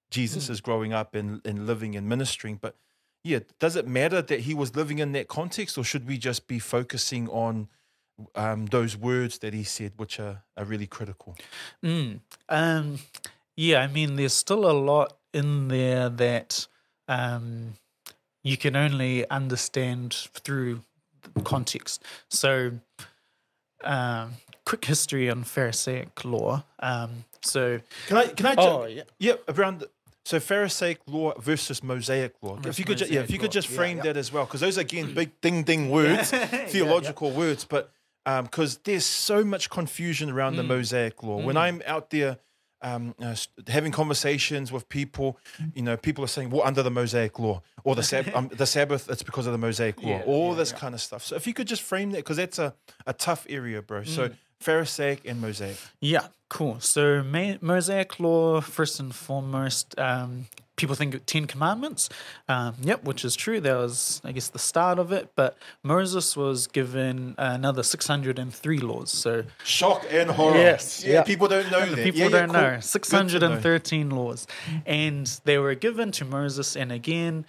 [0.09, 2.75] Jesus is growing up and, and living and ministering, but
[3.23, 6.45] yeah, does it matter that he was living in that context, or should we just
[6.45, 7.69] be focusing on
[8.35, 11.35] um, those words that he said, which are, are really critical?
[11.83, 12.19] Mm.
[12.49, 12.99] Um,
[13.55, 16.67] yeah, I mean, there's still a lot in there that
[17.07, 17.73] um,
[18.43, 20.81] you can only understand through
[21.43, 22.03] context.
[22.29, 22.71] So,
[23.83, 24.33] um,
[24.65, 26.63] quick history on Pharisaic law.
[26.79, 28.27] Um, so, Can I?
[28.27, 28.55] Can I?
[28.55, 29.79] Ju- oh yeah, yeah, around.
[29.79, 29.89] The,
[30.25, 32.57] so Pharisaic law versus Mosaic law.
[32.63, 34.03] if you could, ju- yeah, if you could just frame yeah.
[34.03, 37.91] that as well, because those are, again big ding ding words, Yeah, theological words, but
[38.25, 40.57] because there's so much confusion around Mm.
[40.57, 41.41] the Mosaic law.
[41.41, 42.37] When I'm out there.
[42.85, 43.33] Um, uh,
[43.69, 45.37] having conversations with people,
[45.73, 48.65] you know, people are saying, "Well, under the Mosaic law, or the sab- um, the
[48.65, 50.77] Sabbath, it's because of the Mosaic law, Yeah, all yeah, this yeah.
[50.79, 52.75] kind of stuff." So, if you could just frame that, because that's a,
[53.07, 54.03] a tough area, bro.
[54.03, 54.35] So, Mm.
[54.59, 55.77] Pharisaic and Mosaic.
[56.01, 56.81] Yeah, cool.
[56.81, 57.23] So
[57.61, 60.47] Mosaic law, first and foremost, um,
[60.83, 62.09] people think of Ten Commandments.
[62.49, 63.61] Um, yep, which is true.
[63.61, 65.31] That was, I guess, the start of it.
[65.33, 69.09] But Moses was given another 603 laws.
[69.09, 70.57] So Shock and horror.
[70.57, 71.13] Yes, yeah.
[71.13, 71.23] yeah.
[71.23, 72.03] People don't know that.
[72.03, 72.61] people Yeah, yeah, don't cool.
[72.61, 72.69] know.
[72.71, 74.45] Good to 613 laws.
[74.85, 77.45] And they were given to Moses and again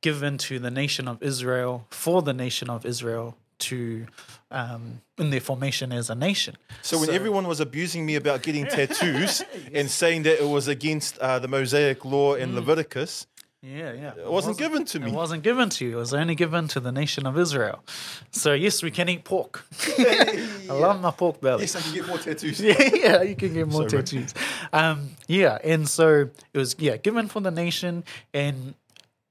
[0.00, 4.06] given to the nation of Israel for the nation of Israel to
[4.50, 6.56] um, in their formation as a nation.
[6.82, 9.42] So when everyone was abusing me about getting tattoos
[9.74, 13.26] and saying that it was against uh, the Mosaic law in Leviticus,
[13.62, 14.12] Yeah, yeah.
[14.16, 15.06] it wasn't given to me.
[15.10, 15.96] It wasn't given to you.
[15.96, 17.82] It was only given to the nation of Israel.
[18.30, 19.66] So yes, we can eat pork.
[19.98, 21.62] I love my pork belly.
[21.62, 22.60] Yes, I can get more tattoos.
[22.60, 24.32] yeah, yeah, you can get more Sorry, tattoos.
[24.72, 28.74] Um, yeah, and so it was yeah given for the nation, and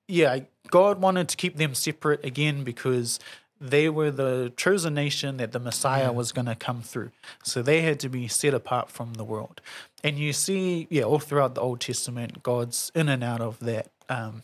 [0.09, 0.39] yeah,
[0.69, 3.19] God wanted to keep them separate again because
[3.59, 7.11] they were the chosen nation that the Messiah was going to come through.
[7.43, 9.61] So they had to be set apart from the world.
[10.03, 13.87] And you see, yeah, all throughout the Old Testament, God's in and out of that,
[14.09, 14.43] um,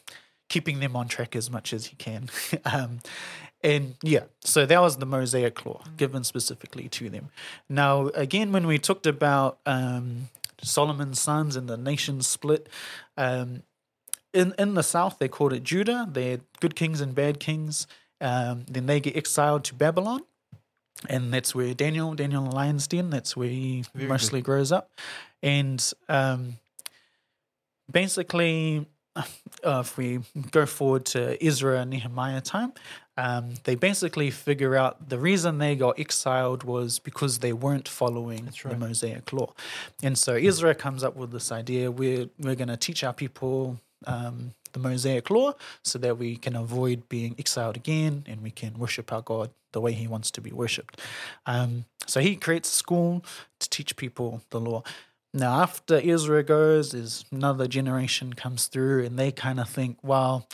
[0.50, 2.30] keeping them on track as much as He can.
[2.66, 3.00] um,
[3.64, 7.30] and yeah, so that was the Mosaic law given specifically to them.
[7.70, 10.30] Now, again, when we talked about um,
[10.64, 12.70] Solomon's sons and the nation split,
[13.18, 13.64] um,
[14.34, 16.08] in in the south they called it Judah.
[16.12, 17.88] They had good kings and bad kings.
[18.22, 20.22] Um, then they get exiled to Babylon,
[21.10, 23.10] and that's where Daniel Daniel in the lion's den.
[23.10, 24.90] That's where he Very mostly grows up,
[25.42, 26.58] and um,
[27.92, 28.88] basically.
[29.14, 32.72] Uh, if we go forward to Ezra and Nehemiah time,
[33.18, 38.50] um, they basically figure out the reason they got exiled was because they weren't following
[38.64, 39.54] the Mosaic law.
[40.02, 43.80] And so Ezra comes up with this idea we're, we're going to teach our people
[44.08, 45.54] um, the Mosaic law
[45.84, 49.82] so that we can avoid being exiled again and we can worship our God the
[49.82, 51.00] way he wants to be worshipped.
[51.46, 53.24] Um, so he creates a school
[53.60, 54.84] to teach people the law.
[55.34, 60.46] Now, after Israel goes, there's another generation comes through, and they kind of think, well,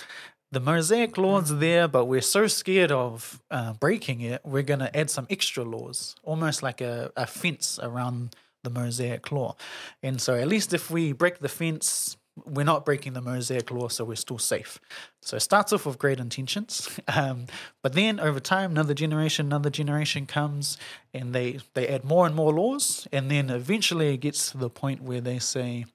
[0.51, 4.95] the Mosaic law's there, but we're so scared of uh, breaking it, we're going to
[4.95, 9.55] add some extra laws, almost like a, a fence around the Mosaic law.
[10.03, 12.15] And so, at least if we break the fence,
[12.45, 14.79] we're not breaking the Mosaic law, so we're still safe.
[15.21, 17.47] So it starts off with great intentions, um,
[17.81, 20.77] but then over time, another generation, another generation comes,
[21.13, 24.69] and they they add more and more laws, and then eventually it gets to the
[24.69, 25.85] point where they say,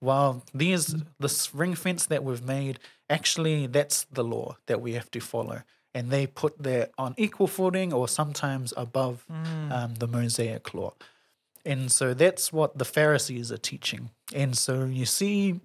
[0.00, 2.78] "Well, these this ring fence that we've made,
[3.08, 5.62] actually, that's the law that we have to follow."
[5.94, 10.92] And they put that on equal footing, or sometimes above um, the Mosaic law.
[11.66, 14.10] And so that's what the Pharisees are teaching.
[14.32, 15.60] And so you see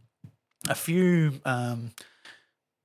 [0.70, 1.92] a few um,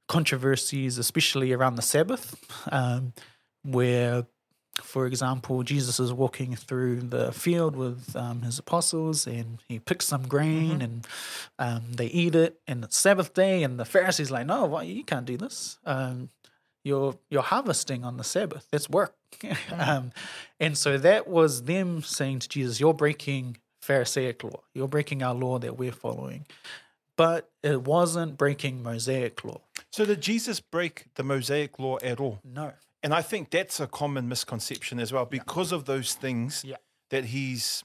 [0.08, 2.36] controversies, especially around the Sabbath,
[2.70, 3.12] um,
[3.62, 4.26] where,
[4.76, 10.06] for example, Jesus is walking through the field with um, his apostles and he picks
[10.06, 11.06] some grain and
[11.58, 15.26] um, they eat it, and it's Sabbath day, and the Pharisees like, no, you can't
[15.26, 15.78] do this.
[15.84, 16.30] Um,
[16.86, 18.68] you're you're harvesting on the Sabbath.
[18.70, 19.16] That's work.
[19.76, 20.12] um,
[20.60, 24.62] and so that was them saying to Jesus, "You're breaking Pharisaic law.
[24.72, 26.46] You're breaking our law that we're following."
[27.16, 29.62] But it wasn't breaking Mosaic law.
[29.90, 32.40] So did Jesus break the Mosaic law at all?
[32.44, 32.72] No.
[33.02, 36.76] And I think that's a common misconception as well because of those things Yeah.
[37.10, 37.84] that he's,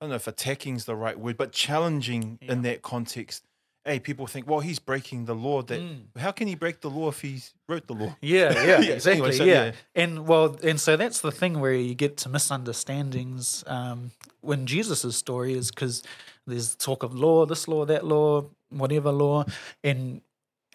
[0.00, 3.44] I don't know if attacking is the right word, but challenging in that context.
[3.84, 5.60] Hey, people think, well, he's breaking the law.
[5.62, 5.80] That
[6.16, 8.16] how can he break the law if he wrote the law?
[8.20, 9.12] Yeah, yeah, Yeah, exactly.
[9.12, 9.64] anyway, so, yeah.
[9.64, 9.72] yeah.
[9.96, 15.16] and well, and so that's the thing where you get to misunderstandings um, when Jesus'
[15.16, 16.02] story is because
[16.46, 19.44] there's talk of law, this law, that law, whatever law,
[19.84, 20.20] and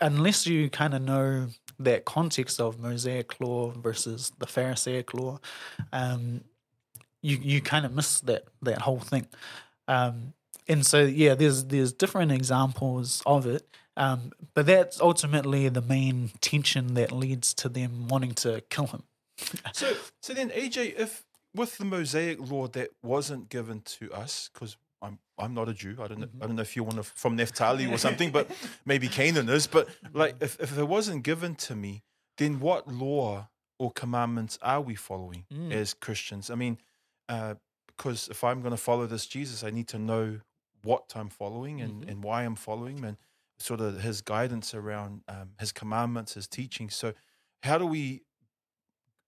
[0.01, 1.47] unless you kind of know
[1.80, 5.39] that context of Mosaic law versus the Pharisaic law,
[5.91, 6.41] um,
[7.22, 9.28] you you kind of miss that that whole thing.
[9.88, 10.34] Um,
[10.68, 16.32] and so yeah, there's there's different examples of it, um, but that's ultimately the main
[16.41, 19.03] tension that leads to them wanting to kill him.
[19.74, 24.78] So, so then, AJ, if with the Mosaic law that wasn't given to us, because
[25.02, 25.95] I'm I'm not a Jew.
[26.02, 28.50] I don't know, I don't know if you're one from Naphtali or something, but
[28.86, 29.68] maybe Canaan is.
[29.68, 32.04] But like, if if it wasn't given to me,
[32.38, 35.72] then what law or commandments are we following Mm.
[35.72, 36.50] as Christians?
[36.50, 36.78] I mean,
[37.95, 40.39] because if I'm going to follow this Jesus, I need to know
[40.84, 42.10] what I'm following and, Mhm.
[42.10, 43.18] and why I'm following and
[43.60, 46.89] sort of his guidance around um, his commandments, his teaching.
[46.89, 47.14] So,
[47.64, 48.22] how do we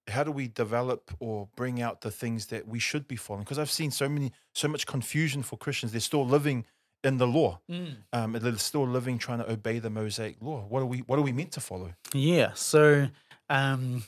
[0.09, 3.43] how do we develop or bring out the things that we should be following?
[3.43, 5.91] Because I've seen so many so much confusion for Christians.
[5.91, 6.65] They're still living
[7.03, 7.59] in the law.
[8.13, 10.65] Um, they're still living trying to obey the Mosaic law.
[10.67, 11.93] What are we What are we meant to follow?
[12.13, 12.53] Yeah.
[12.53, 13.07] So
[13.49, 14.03] um,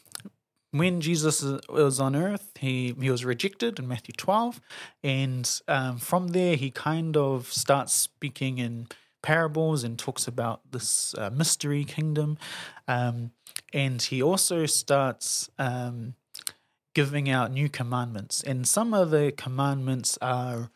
[0.72, 4.62] when Jesus was on earth, he, he was rejected in Matthew 12.
[5.04, 8.88] And um, from there, he kind of starts speaking in
[9.22, 12.38] parables and talks about this uh, mystery kingdom.
[12.88, 13.32] Um,
[13.74, 16.16] and he also starts um,
[16.94, 18.44] giving out new commandments.
[18.44, 20.70] And some of the commandments are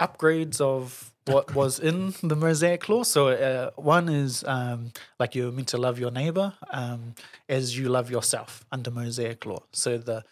[0.00, 3.02] upgrades of what was in the Mosaic law.
[3.02, 7.14] So uh, one is um, like you're meant to love your neighbor um,
[7.48, 9.62] as you love yourself under Mosaic law.
[9.72, 10.24] So the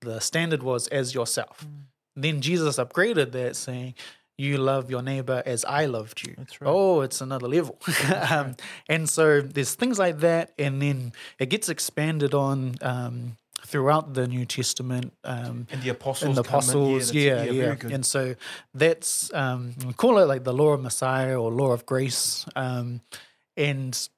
[0.00, 1.66] the standard was as yourself.
[2.16, 3.94] Then Jesus upgraded that, saying,
[4.40, 6.70] "You love your neighbor as I loved you." That's right.
[6.70, 7.76] Oh, it's another level.
[8.30, 8.56] um,
[8.88, 9.24] and so
[9.54, 13.36] there's things like that, and then it gets expanded on um,
[13.70, 15.12] throughout the New Testament.
[15.24, 17.74] Um, And the apostles, and the apostles, yeah, yeah.
[17.74, 17.92] good.
[17.92, 18.34] And so
[18.74, 22.46] that's um, we call it like the law of Messiah or law of grace.
[22.56, 23.00] Um,
[23.56, 24.08] and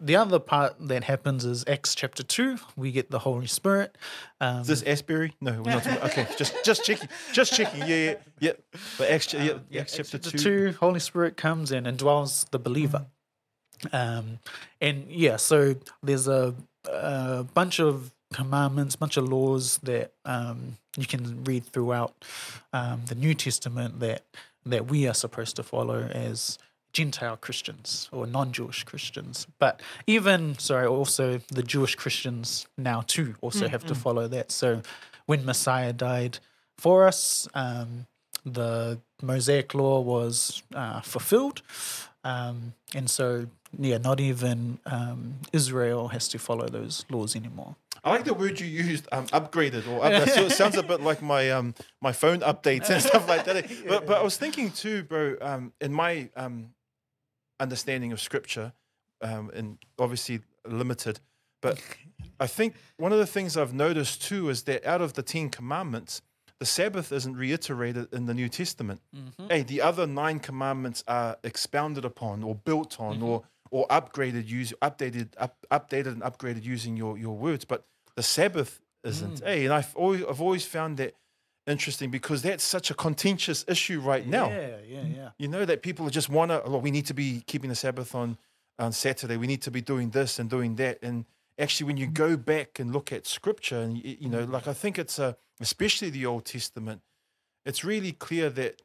[0.00, 2.58] the other part that happens is Acts chapter two.
[2.76, 3.96] We get the Holy Spirit.
[4.40, 5.34] Um, Is this Asbury?
[5.40, 5.82] No, we're not.
[5.84, 7.80] talking- okay, just just checking, just checking.
[7.80, 8.52] Yeah, yeah, yeah.
[8.98, 10.38] But Acts, yeah, Um, yeah, Acts chapter Acts two.
[10.38, 13.06] two, Holy Spirit comes in and dwells the believer.
[13.92, 14.38] Um,
[14.80, 16.54] and yeah, so there's a,
[16.90, 22.24] a bunch of commandments, bunch of laws that um, you can read throughout
[22.72, 24.24] um, the New Testament that
[24.64, 26.58] that we are supposed to follow as
[26.96, 29.46] Gentile Christians or non-Jewish Christians.
[29.58, 34.50] But even sorry, also the Jewish Christians now too also have to follow that.
[34.50, 34.80] So
[35.26, 36.38] when Messiah died
[36.78, 38.06] for us, um,
[38.46, 41.60] the Mosaic law was uh, fulfilled.
[42.24, 47.76] Um, and so, yeah, not even um, Israel has to follow those laws anymore.
[48.04, 51.00] I like the word you used, um, upgraded or up, so it sounds a bit
[51.02, 53.68] like my um my phone updates and stuff like that.
[53.88, 55.36] But but I was thinking too, bro.
[55.42, 56.70] Um, in my um
[57.60, 58.72] understanding of scripture,
[59.20, 61.20] um, and obviously limited,
[61.62, 61.82] but
[62.38, 65.48] I think one of the things I've noticed too is that out of the Ten
[65.48, 66.22] Commandments,
[66.58, 69.00] the Sabbath isn't reiterated in the New Testament.
[69.14, 69.48] Mm-hmm.
[69.48, 73.24] Hey, the other nine commandments are expounded upon or built on mm-hmm.
[73.24, 77.84] or or upgraded, use updated, up, updated and upgraded using your your words, but
[78.14, 79.40] the Sabbath isn't.
[79.40, 79.44] Mm.
[79.44, 81.14] Hey, and I've always I've always found that
[81.66, 84.48] interesting because that's such a contentious issue right now.
[84.48, 85.28] Yeah, yeah, yeah.
[85.38, 86.62] You know that people just want to.
[86.62, 88.38] Oh, we need to be keeping the Sabbath on
[88.78, 89.36] on Saturday.
[89.36, 90.98] We need to be doing this and doing that.
[91.02, 91.24] And
[91.58, 94.52] actually, when you go back and look at Scripture, and you, you know, mm-hmm.
[94.52, 97.02] like I think it's a, especially the Old Testament,
[97.64, 98.82] it's really clear that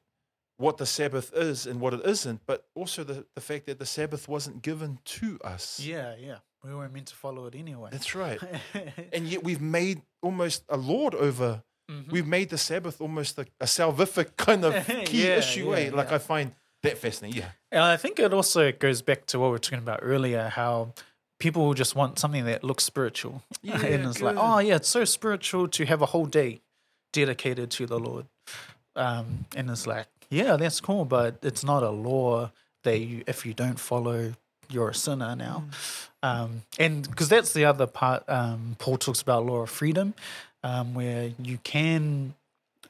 [0.58, 3.86] what the Sabbath is and what it isn't, but also the, the fact that the
[3.86, 5.80] Sabbath wasn't given to us.
[5.80, 6.38] Yeah, yeah.
[6.64, 7.90] We weren't meant to follow it anyway.
[7.92, 8.40] That's right.
[9.14, 11.64] And yet we've made almost a lord over.
[11.92, 12.12] Mm-hmm.
[12.12, 14.74] We've made the Sabbath almost a, a salvific kind of
[15.06, 15.76] key Yeah, issue.
[15.76, 15.86] eh?
[15.90, 16.12] yeah, Like.
[16.12, 17.42] I find that fascinating.
[17.42, 17.50] Yeah.
[17.72, 20.94] And I think it also goes back to what we were talking about earlier, how
[21.40, 23.44] people just want something that looks spiritual.
[23.64, 26.62] Yeah, and it's like, oh yeah, it's so spiritual to have a whole day
[27.14, 28.26] dedicated to the Lord.
[28.96, 32.52] Um, and it's like, yeah, that's cool, but it's not a law
[32.84, 34.34] that you, if you don't follow,
[34.70, 35.66] you're a sinner now.
[36.24, 40.14] Um, and because that's the other part, um, Paul talks about law of freedom,
[40.64, 42.34] um, where you can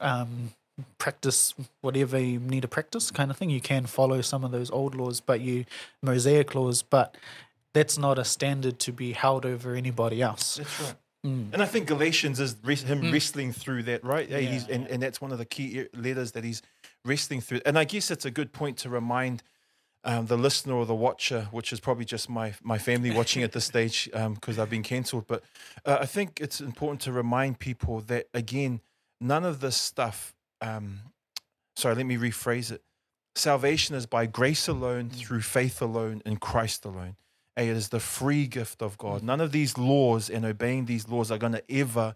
[0.00, 0.52] um,
[0.98, 3.50] practice whatever you need to practice, kind of thing.
[3.50, 5.64] You can follow some of those old laws, but you
[6.02, 7.16] Mosaic laws, but
[7.72, 10.56] that's not a standard to be held over anybody else.
[10.56, 10.94] That's right.
[11.24, 14.28] And I think Galatians is him wrestling through that, right?
[14.28, 16.62] Yeah, he's, and, and that's one of the key letters that he's
[17.04, 17.60] wrestling through.
[17.64, 19.44] And I guess it's a good point to remind
[20.04, 23.52] um, the listener or the watcher, which is probably just my my family watching at
[23.52, 25.26] this stage because I've been cancelled.
[25.26, 25.42] But
[25.84, 28.80] uh, I think it's important to remind people that again,
[29.20, 30.34] none of this stuff.
[30.60, 31.00] Um,
[31.76, 32.82] sorry, let me rephrase it.
[33.34, 37.16] Salvation is by grace alone, through faith alone, in Christ alone.
[37.56, 39.22] It is the free gift of God.
[39.22, 42.14] None of these laws and obeying these laws are going to ever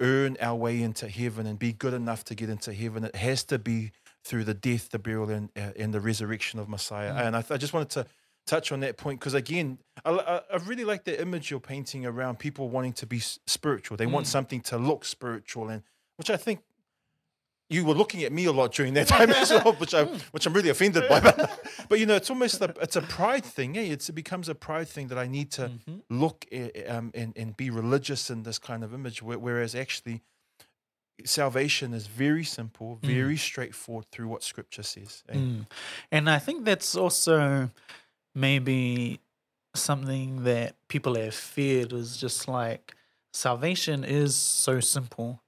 [0.00, 3.02] earn our way into heaven and be good enough to get into heaven.
[3.04, 3.92] It has to be
[4.24, 7.12] through the death, the burial, and, uh, and the resurrection of Messiah.
[7.12, 7.26] Mm.
[7.26, 8.06] And I, I just wanted to
[8.46, 12.04] touch on that point because again, I, I, I really like the image you're painting
[12.06, 13.96] around people wanting to be spiritual.
[13.96, 14.30] They want Mm.
[14.30, 15.82] something to look spiritual, and
[16.16, 16.60] which I think
[17.70, 20.46] you were looking at me a lot during that time as well, which I which
[20.46, 21.20] I'm really offended by.
[21.20, 23.76] But, but you know, it's almost a, it's a pride thing.
[23.76, 23.82] Eh?
[23.94, 26.02] It's, it becomes a pride thing that I need to Mhm.
[26.10, 30.22] look eh, um, and and be religious in this kind of image, whereas actually.
[31.24, 35.22] Salvation is very simple, very straightforward through what Scripture says.
[35.28, 35.36] eh?
[35.36, 35.66] Mm.
[36.10, 37.70] And I think that's also
[38.34, 39.20] maybe
[39.74, 42.94] something that people have feared is just like
[43.32, 45.40] salvation is so simple.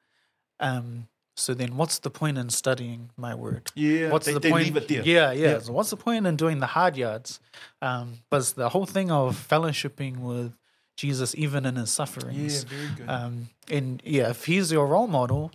[0.61, 3.71] Um, so then what's the point in studying my word?
[3.75, 4.65] Yeah, What's they, the they point?
[4.65, 5.03] leave it there.
[5.03, 5.49] Yeah, yeah.
[5.51, 5.59] Yeah.
[5.59, 7.41] So what's the point in doing the hard yards?
[7.83, 10.57] Um, but the whole thing of fellowshipping with
[10.97, 12.65] Jesus, even in his yeah, sufferings.
[12.65, 13.09] very good.
[13.09, 15.53] Um, and yeah, if he's your role model,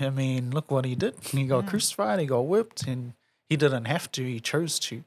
[0.00, 1.14] I mean, look what he did.
[1.24, 1.68] He got Mm.
[1.68, 3.14] crucified, he got whipped, and
[3.48, 5.04] he didn't have to, he chose to.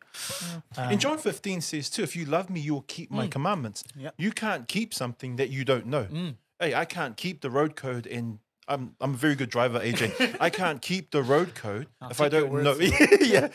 [0.78, 3.32] Um, and John 15 says too, if you love me, you'll keep my Mm.
[3.32, 3.84] commandments.
[3.98, 4.16] Yep.
[4.18, 6.06] You can't keep something that you don't know.
[6.06, 6.36] Mm.
[6.60, 8.40] Hey, I can't keep the road code and
[8.70, 10.38] I'm I'm a very good driver, AJ.
[10.40, 12.76] I can't keep the road code I'll if I don't know.
[13.22, 13.50] yeah,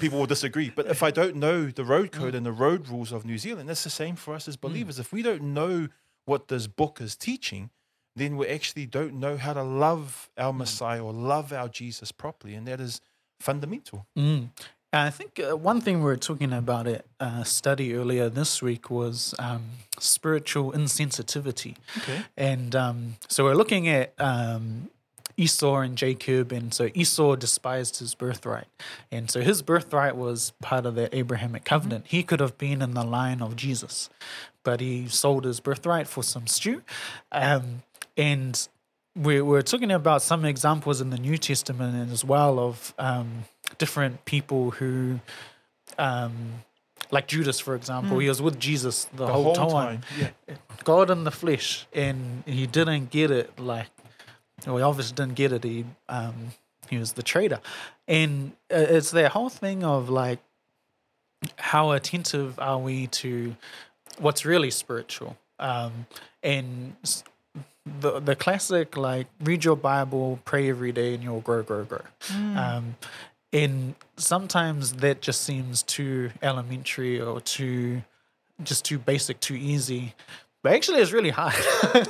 [0.00, 0.70] people will disagree.
[0.70, 2.18] But if I don't know the road Mm.
[2.20, 4.98] code and the road rules of New Zealand, that's the same for us as believers.
[4.98, 5.88] If we don't know
[6.26, 7.70] what this book is teaching,
[8.14, 10.44] then we actually don't know how to love Mm.
[10.44, 13.00] our Messiah or love our Jesus properly, and that is
[13.40, 14.06] fundamental.
[14.18, 14.50] Mm.
[14.92, 18.90] I think uh, one thing we were talking about at uh, study earlier this week
[18.90, 19.62] was um,
[19.98, 21.76] spiritual insensitivity.
[21.98, 22.22] Okay.
[22.36, 24.90] And um, so we're looking at um,
[25.36, 26.52] Esau and Jacob.
[26.52, 28.66] And so Esau despised his birthright.
[29.12, 32.06] And so his birthright was part of the Abrahamic covenant.
[32.08, 34.10] He could have been in the line of Jesus,
[34.64, 36.82] but he sold his birthright for some stew.
[37.30, 37.82] Um,
[38.16, 38.68] and
[39.16, 43.44] we, we're talking about some examples in the New Testament as well of um,
[43.80, 45.18] different people who.
[45.98, 46.62] Um,
[47.10, 50.02] like Judas, for example, he was with Jesus the, The whole, time.
[50.16, 50.30] Yeah.
[50.84, 53.58] God in the flesh, and he didn't get it.
[53.58, 53.88] Like,
[54.64, 55.64] well, he obviously didn't get it.
[55.64, 56.52] He um,
[56.88, 57.60] he was the traitor,
[58.06, 60.38] and uh, it's that whole thing of like,
[61.56, 63.56] how attentive are we to
[64.18, 65.36] what's really spiritual?
[65.58, 66.06] Um,
[66.44, 66.94] and
[68.00, 72.02] the the classic like read your Bible, pray every day, and you'll grow, grow, grow.
[72.32, 72.96] Um,
[73.52, 78.02] and sometimes that just seems too elementary or too
[78.62, 80.14] just too basic, too easy.
[80.62, 81.54] But actually, it's really hard.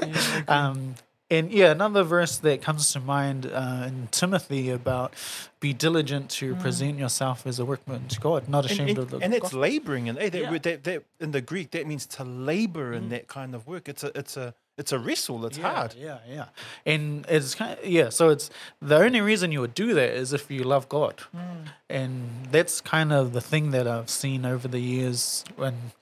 [0.49, 0.97] um,
[1.31, 5.15] and yeah, another verse that comes to mind uh, in Timothy about
[5.61, 9.19] be diligent to present yourself as a workman to God, not ashamed and, of the
[9.19, 9.61] and it's gospel.
[9.61, 10.59] laboring, and hey, that, Yeah.
[10.59, 12.97] that, that in the Greek that means to labor Mm.
[12.97, 13.89] in that kind of work.
[13.89, 15.45] It's a it's a it's a wrestle.
[15.47, 15.95] It's yeah, hard.
[15.95, 16.47] Yeah, yeah.
[16.85, 18.51] And it's kind of, yeah, so it's
[18.81, 21.17] the only reason you would do that is if you love God.
[21.37, 21.69] Mm.
[21.89, 25.93] And that's kind of the thing that I've seen over the years when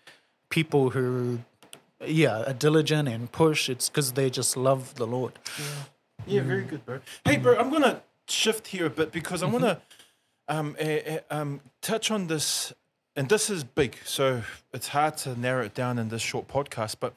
[0.48, 1.40] people who
[2.06, 5.32] yeah, are diligent and push, it's because they just love the Lord.
[5.58, 5.64] Yeah,
[6.26, 7.00] yeah, very good, bro.
[7.24, 9.80] Hey, bro, I'm gonna shift here a bit because I want to
[10.46, 12.72] um, uh, uh, um, touch on this,
[13.16, 16.96] and this is big, so it's hard to narrow it down in this short podcast.
[17.00, 17.14] But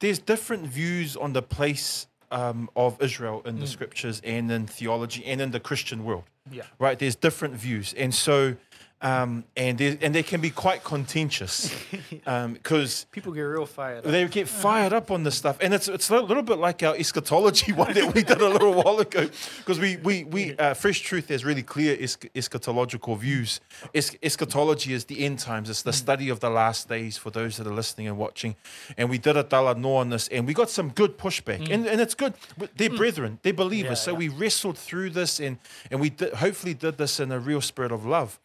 [0.00, 5.24] there's different views on the place um, of Israel in the scriptures and in theology
[5.24, 6.24] and in the Christian world.
[6.50, 6.62] Yeah.
[6.78, 6.98] Right?
[6.98, 8.56] There's different views, and so.
[9.02, 11.74] Um, and they, and they can be quite contentious
[12.52, 14.04] because People get real fired.
[14.04, 14.04] up.
[14.12, 16.94] they get fired up on this stuff, and it's it's a little bit like our
[16.94, 19.28] eschatology one that we did a little while ago,
[19.58, 23.60] because we we we uh, Fresh Truth has really clear es- eschatological views.
[23.94, 27.56] Es- eschatology is the end times; it's the study of the last days for those
[27.56, 28.54] that are listening and watching.
[28.98, 32.00] And we did a talanoa on this, and we got some good pushback, and and
[32.02, 32.34] it's good.
[32.76, 34.18] They're brethren, they're believers, Yeah, so yeah.
[34.18, 35.56] we wrestled through this, and
[35.90, 38.38] and we did, hopefully did this in a real spirit of love.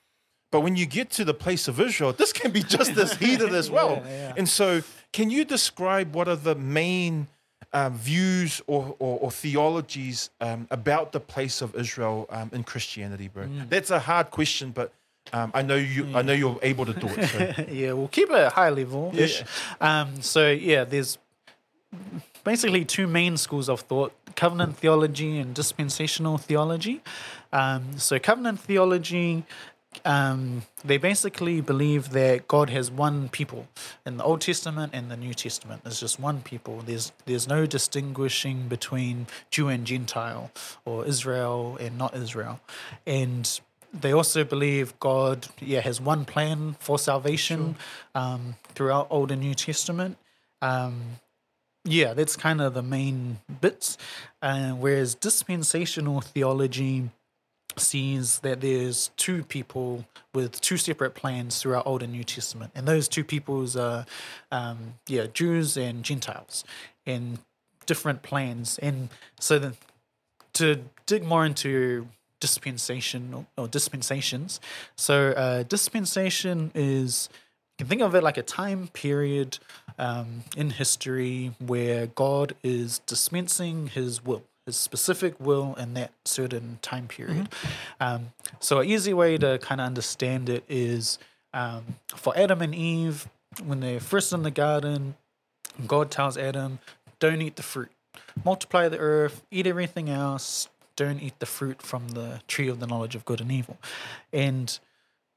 [0.55, 3.53] But when you get to the place of Israel, this can be just as heated
[3.53, 4.01] as well.
[4.05, 4.33] Yeah, yeah.
[4.37, 7.27] And so, can you describe what are the main
[7.73, 13.27] um, views or, or, or theologies um, about the place of Israel um, in Christianity,
[13.27, 13.47] bro?
[13.47, 13.67] Mm.
[13.67, 14.93] That's a hard question, but
[15.33, 16.07] um, I know you.
[16.15, 17.27] I know you're able to do it.
[17.27, 17.65] So.
[17.69, 19.43] yeah, we'll keep it high level ish.
[19.81, 21.17] Um, so yeah, there's
[22.45, 27.01] basically two main schools of thought: covenant theology and dispensational theology.
[27.51, 29.43] Um, so covenant theology.
[30.03, 33.67] Um, they basically believe that God has one people
[34.05, 35.83] in the Old Testament and the New Testament.
[35.83, 36.81] There's just one people.
[36.85, 40.51] There's there's no distinguishing between Jew and Gentile
[40.83, 42.59] or Israel and not Israel.
[43.05, 43.59] And
[43.93, 47.75] they also believe God, yeah, has one plan for salvation
[48.13, 50.17] um, throughout Old and New Testament.
[50.61, 51.19] Um,
[51.85, 53.97] yeah, that's kind of the main bits.
[54.41, 57.09] Uh, whereas dispensational theology
[57.79, 62.87] sees that there's two people with two separate plans throughout Old and New Testament, and
[62.87, 64.05] those two peoples are,
[64.51, 66.63] um, yeah, Jews and Gentiles,
[67.05, 67.39] and
[67.85, 68.77] different plans.
[68.79, 69.09] And
[69.39, 69.75] so, the,
[70.53, 72.07] to dig more into
[72.39, 74.59] dispensation or, or dispensations,
[74.95, 77.29] so uh, dispensation is
[77.77, 79.59] you can think of it like a time period
[79.99, 86.79] um, in history where God is dispensing His will his specific will in that certain
[86.81, 87.49] time period.
[87.99, 91.19] Um, so, an easy way to kind of understand it is
[91.53, 93.27] um, for Adam and Eve,
[93.63, 95.15] when they're first in the garden,
[95.87, 96.79] God tells Adam,
[97.19, 97.91] Don't eat the fruit,
[98.43, 102.87] multiply the earth, eat everything else, don't eat the fruit from the tree of the
[102.87, 103.77] knowledge of good and evil.
[104.33, 104.77] And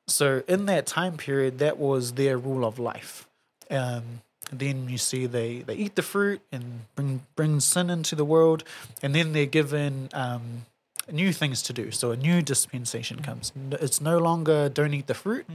[0.06, 3.28] so, in that time period, that was their rule of life.
[3.70, 4.22] Um,
[4.52, 8.64] then you see they, they eat the fruit and bring bring sin into the world,
[9.02, 10.66] and then they're given um,
[11.10, 11.90] new things to do.
[11.90, 13.52] So a new dispensation comes.
[13.72, 15.46] It's no longer don't eat the fruit,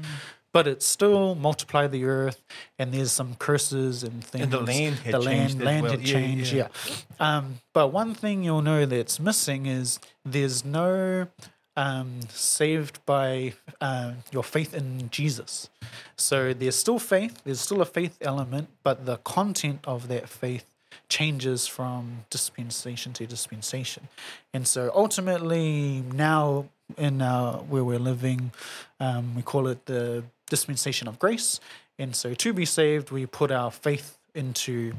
[0.52, 2.42] but it's still multiply the earth,
[2.78, 4.44] and there's some curses and things.
[4.44, 5.92] And the land had the changed land land well.
[5.92, 6.54] had Yeah, changed.
[6.54, 6.68] yeah.
[6.88, 7.38] Yeah.
[7.38, 11.28] Um, but one thing you'll know that's missing is there's no
[11.76, 15.70] um, saved by uh, your faith in Jesus.
[16.16, 20.66] So there's still faith, there's still a faith element, but the content of that faith
[21.10, 24.08] changes from dispensation to dispensation.
[24.54, 26.66] And so ultimately, now
[26.98, 28.52] in uh, where we're living,
[29.00, 31.60] um, we call it the dispensation of grace.
[32.00, 34.94] And so to be saved, we put our faith into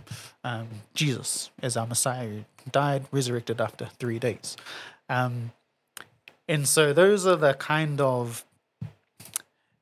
[0.45, 4.57] um, Jesus as our Messiah who died, resurrected after three days.
[5.09, 5.53] Um,
[6.49, 8.45] and so those are the kind of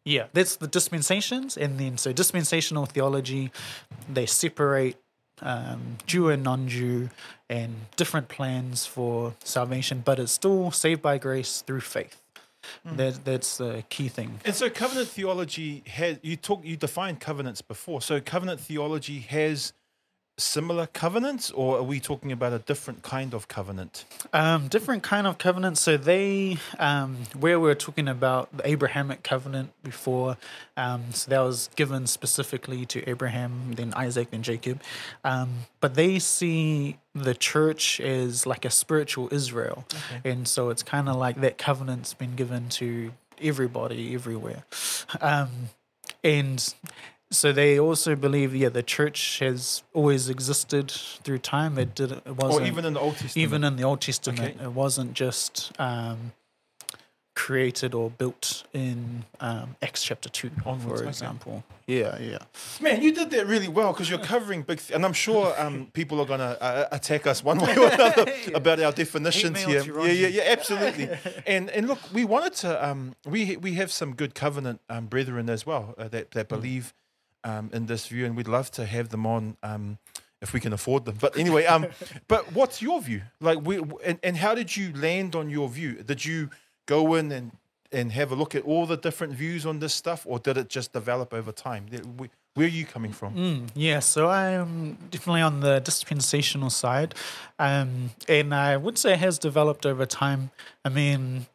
[0.04, 3.52] yeah, that's the dispensations, and then so dispensational theology,
[4.12, 4.96] they separate
[5.40, 7.08] um, Jew and non-Jew,
[7.48, 12.20] and different plans for salvation, but it's still saved by grace through faith.
[12.84, 14.40] That that's the key thing.
[14.44, 18.00] And so covenant theology has you talk you defined covenants before.
[18.00, 19.72] So covenant theology has
[20.42, 24.04] similar covenants or are we talking about a different kind of covenant?
[24.32, 25.80] Um, different kind of covenants.
[25.80, 30.36] So they, um, where we are talking about the Abrahamic covenant before,
[30.76, 34.80] um, so that was given specifically to Abraham, then Isaac, then Jacob.
[35.24, 39.84] Um, but they see the church as like a spiritual Israel,
[40.24, 44.64] and so it's kind of like that covenant's been given to everybody everywhere,
[45.20, 45.50] um,
[46.24, 46.74] and
[47.32, 51.78] so they also believe, yeah, the church has always existed through time.
[51.78, 52.12] It did.
[52.12, 53.36] It wasn't Or even in the Old Testament?
[53.36, 54.64] even in the Old Testament, Okay.
[54.64, 56.32] it wasn't just um,
[57.34, 61.08] created or built in um, Acts chapter two, Onwards, for okay.
[61.08, 61.64] example.
[61.86, 62.38] Yeah, yeah.
[62.80, 65.88] Man, you did that really well because you're covering big, th- and I'm sure um,
[65.94, 69.82] people are gonna uh, attack us one way or another about our definitions here.
[70.04, 71.08] Yeah, yeah, yeah, absolutely.
[71.46, 75.48] and and look, we wanted to, um, we we have some good covenant um, brethren
[75.48, 76.92] as well uh, that that believe
[77.44, 79.56] um, in this view, and we'd love to have them on.
[79.62, 79.98] Um,
[80.40, 81.86] if we can afford them, but anyway, um,
[82.26, 83.22] but what's your view?
[83.40, 86.02] Like, we, and, and how did you land on your view?
[86.02, 86.50] Did you
[86.86, 87.52] go in and
[87.92, 90.68] and have a look at all the different views on this stuff, or did it
[90.68, 91.86] just develop over time?
[92.54, 93.34] Where are you coming from?
[93.34, 97.14] Mm, yeah, so I'm definitely on the dispensational side.
[97.58, 100.50] Um, and I would say it has developed over time.
[100.84, 101.46] I mean,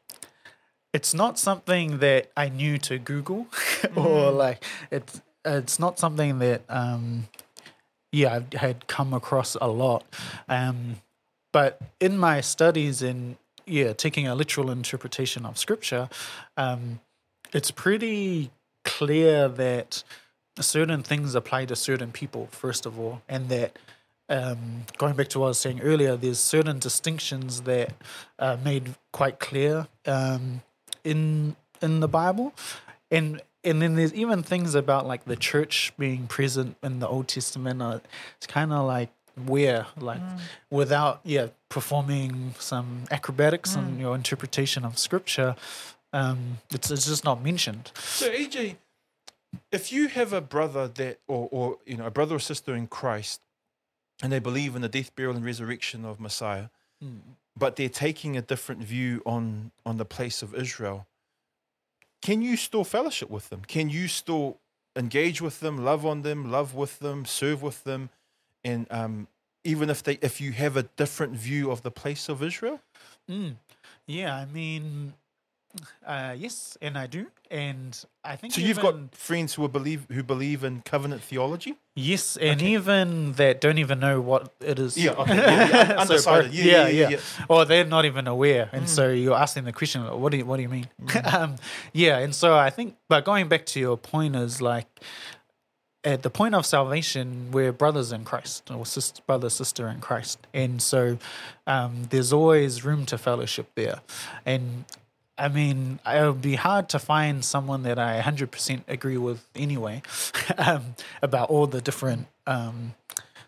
[0.94, 3.48] it's not something that I knew to Google
[3.96, 7.28] or like it's it's not something that um,
[8.12, 10.06] yeah, I had come across a lot.
[10.48, 10.98] Um,
[11.52, 16.10] but in my studies in yeah, taking a literal interpretation of scripture,
[16.56, 17.00] um,
[17.54, 18.50] it's pretty
[18.86, 20.04] clear that
[20.60, 23.78] certain things apply to certain people, first of all, and that
[24.30, 27.94] um, going back to what I was saying earlier, there's certain distinctions that
[28.40, 30.62] are made quite clear um,
[31.04, 32.54] in in the Bible,
[33.12, 37.28] and and then there's even things about like the church being present in the Old
[37.28, 37.82] Testament.
[37.82, 38.00] Uh,
[38.38, 39.10] it's kind of like
[39.46, 40.22] where like
[40.72, 45.56] without yeah performing some acrobatics in your interpretation of scripture
[46.12, 47.92] um it's, it's just not mentioned.
[47.96, 48.78] So AJ,
[49.72, 52.88] if you have a brother that, or, or you know, a brother or sister in
[52.88, 53.42] Christ,
[54.22, 56.70] and they believe in the death, burial, and resurrection of Messiah,
[57.56, 61.06] but they're taking a different view on on the place of Israel,
[62.22, 63.62] can you still fellowship with them?
[63.68, 64.58] Can you still
[64.96, 68.10] engage with them, love on them, love with them, serve with them,
[68.64, 69.28] and um,
[69.64, 72.82] even if they if you have a different view of the place of Israel?
[73.30, 73.56] Mm.
[74.06, 75.14] Yeah, I mean,
[76.06, 80.24] Uh, yes, and I do, and I think So you've got friends who believe who
[80.24, 81.76] believe in covenant theology.
[81.96, 84.98] yes, and even that don't even know what it is.
[84.98, 85.36] Yeah, okay.
[85.36, 87.20] Yeah, yeah, So both- Yeah, yeah, yeah, yeah.
[87.50, 90.56] Or they're not even aware, and so you're asking the question, "What do you, what
[90.58, 90.88] do you mean?"
[91.26, 91.58] um,
[91.94, 94.88] yeah, and so I think, but going back to your point is like,
[96.04, 100.40] at the point of salvation, we're brothers in Christ, or sister, brother, sister in Christ,
[100.54, 101.20] and so
[101.68, 104.00] um, there's always room to fellowship there,
[104.44, 104.86] and.
[105.38, 110.02] I mean, it would be hard to find someone that I 100% agree with anyway
[110.58, 112.96] um, about all the different um,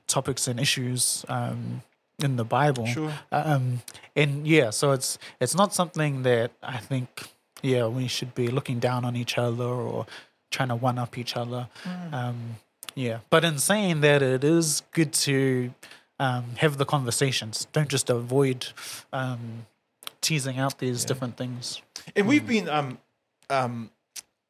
[0.08, 1.82] topics and issues um,
[2.20, 2.86] in the Bible.
[2.86, 3.14] Sure.
[3.32, 3.82] Um,
[4.16, 7.30] and yeah, so it's it's not something that I think
[7.62, 10.06] yeah we should be looking down on each other or
[10.52, 11.70] trying to one up each other.
[12.12, 12.58] Um,
[12.96, 15.74] yeah, but in saying that, it is good to
[16.20, 17.68] um, have the conversations.
[17.72, 18.68] Don't just avoid
[19.14, 19.66] um,
[20.22, 21.82] teasing out these different things.
[22.16, 22.98] And we've been um
[23.50, 23.92] um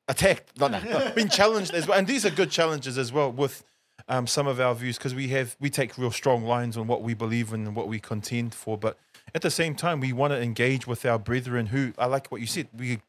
[0.08, 1.98] attacked, not, no, been challenged as well.
[1.98, 3.64] And these are good challenges as well with
[4.08, 7.04] um, some of our views because we have we take real strong lines on what
[7.04, 8.78] we believe in and what we contend for.
[8.78, 8.98] But
[9.34, 12.42] at the same time, we want to engage with our brethren who I like what
[12.42, 12.68] you said.
[12.76, 13.00] We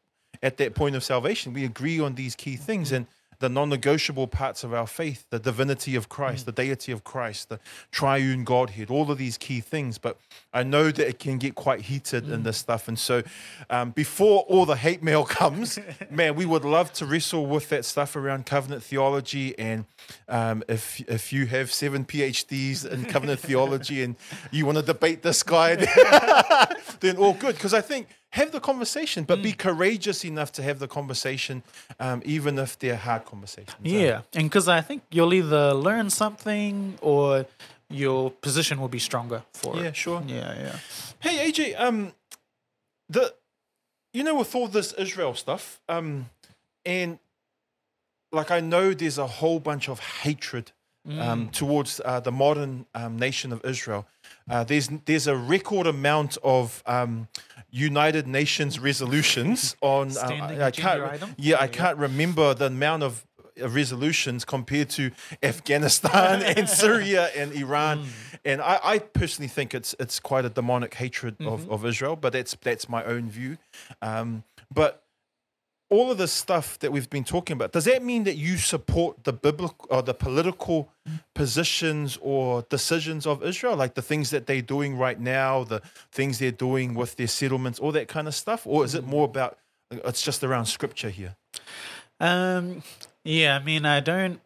[0.43, 3.07] at that point of salvation, we agree on these key things and
[3.41, 7.59] the non-negotiable parts of our faith, the divinity of Christ, the deity of Christ, the
[7.91, 9.97] triune Godhead, all of these key things.
[9.97, 10.17] But
[10.53, 12.87] I know that it can get quite heated in this stuff.
[12.87, 13.23] And so
[13.69, 15.79] um, before all the hate mail comes,
[16.09, 19.57] man, we would love to wrestle with that stuff around covenant theology.
[19.57, 19.85] And
[20.29, 24.15] um, if if you have seven PhDs in covenant theology and
[24.51, 25.75] you want to debate this guy,
[26.99, 27.55] then all good.
[27.55, 31.63] Because I think have the conversation, but be courageous enough to have the conversation,
[31.99, 33.75] um, even if they're hard conversations.
[33.85, 37.45] Uh, Yeah, and because I think you'll either learn something or
[37.89, 39.85] your position will be stronger for Yeah, it.
[39.85, 40.23] Yeah, sure.
[40.27, 40.75] Yeah, yeah.
[41.19, 42.13] Hey AJ, um,
[43.09, 43.33] the
[44.13, 46.29] you know with all this Israel stuff, um,
[46.85, 47.19] and
[48.31, 50.71] like I know there's a whole bunch of hatred
[51.09, 54.07] um, towards uh, the modern um, nation of Israel.
[54.49, 57.27] Uh, there's there's a record amount of um,
[57.69, 60.15] United Nations resolutions on.
[60.17, 61.23] uh, I, I can't.
[61.37, 63.25] Yeah, I can't remember the amount of
[63.61, 68.05] uh, resolutions compared to Afghanistan and Syria and Iran.
[68.43, 72.33] And I, I personally think it's it's quite a demonic hatred of, of Israel, but
[72.33, 73.57] that's that's my own view.
[74.01, 74.43] Um,
[74.73, 75.00] but
[75.91, 79.25] all of this stuff that we've been talking about, does that mean that you support
[79.25, 80.89] the biblical or the political
[81.35, 86.39] positions or decisions of Israel, like the things that they're doing right now, the things
[86.39, 89.57] they're doing with their settlements, all that kind of stuff, or is it more about
[89.91, 91.35] it's just around scripture here?
[92.21, 92.83] Um,
[93.25, 94.39] yeah, I mean, I don't,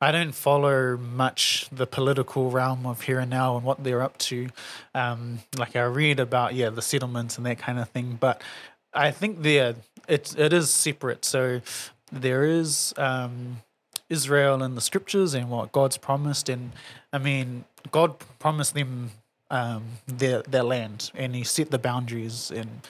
[0.00, 4.18] I don't follow much the political realm of here and now and what they're up
[4.18, 4.48] to.
[4.94, 8.40] Um, like I read about yeah the settlements and that kind of thing, but
[8.92, 9.76] I think there
[10.08, 11.24] it it is separate.
[11.24, 11.60] So
[12.12, 13.62] there is um,
[14.08, 16.72] Israel in the scriptures and what God's promised, and
[17.12, 19.12] I mean God promised them
[19.50, 22.80] um, their their land, and He set the boundaries, and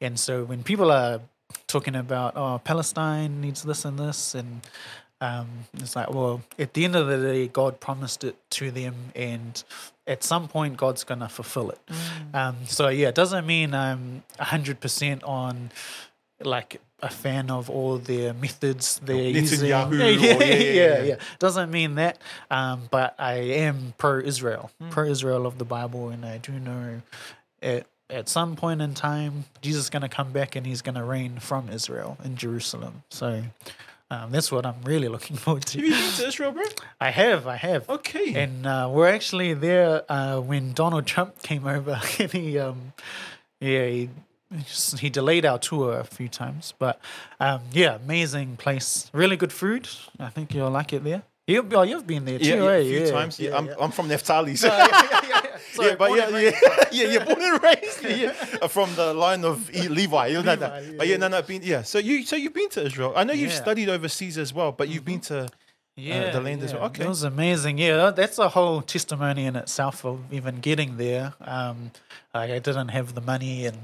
[0.00, 1.20] and so when people are
[1.66, 4.60] talking about oh Palestine needs this and this, and
[5.20, 8.94] um, it's like well at the end of the day God promised it to them,
[9.16, 9.62] and
[10.08, 11.80] at some point God's gonna fulfill it.
[12.34, 15.70] Um, so yeah, it doesn't mean I'm hundred percent on
[16.40, 19.16] like a fan of all their methods they're
[19.52, 19.68] using.
[19.68, 21.02] Yeah, or- yeah, yeah, yeah, yeah, yeah.
[21.02, 21.16] yeah.
[21.38, 22.18] Doesn't mean that,
[22.50, 27.02] um, but I am pro-Israel, pro-Israel of the Bible, and I do know
[27.62, 30.94] at at some point in time Jesus is going to come back and he's going
[30.94, 33.02] to reign from Israel in Jerusalem.
[33.10, 33.44] So.
[34.10, 35.78] Um, that's what I'm really looking forward to.
[35.78, 36.64] Have you been to Israel, bro?
[37.00, 37.88] I have, I have.
[37.88, 38.34] Okay.
[38.42, 42.92] And uh, we're actually there uh, when Donald Trump came over, and he, um,
[43.60, 44.10] yeah, he,
[44.98, 46.72] he delayed our tour a few times.
[46.78, 47.00] But
[47.38, 49.88] um, yeah, amazing place, really good food.
[50.18, 51.22] I think you'll like it there.
[51.48, 52.76] You, oh, you've been there too, yeah, yeah, eh?
[52.76, 53.40] a few yeah, times.
[53.40, 53.74] Yeah, yeah, I'm, yeah.
[53.80, 54.68] I'm from Naphtali, So.
[54.68, 55.42] yeah, yeah, yeah.
[55.72, 56.92] Sorry, yeah, but born yeah, and yeah, raised.
[56.92, 60.26] yeah, yeah, born and raised, yeah, Uh, from the line of E- Levi.
[60.28, 60.82] You know, that.
[60.82, 61.82] Levi, but yeah, no, no, been, yeah.
[61.82, 63.12] So you, so you've been to Israel.
[63.16, 63.62] I know you've Mm-hmm.
[63.64, 65.48] studied overseas as well, but you've been to.
[65.96, 66.84] yeah, the land as well.
[66.84, 67.04] Okay.
[67.04, 67.78] It was amazing.
[67.78, 71.32] Yeah, that's a whole testimony in itself of even getting there.
[71.40, 71.90] Um,
[72.34, 73.78] like I didn't have the money, and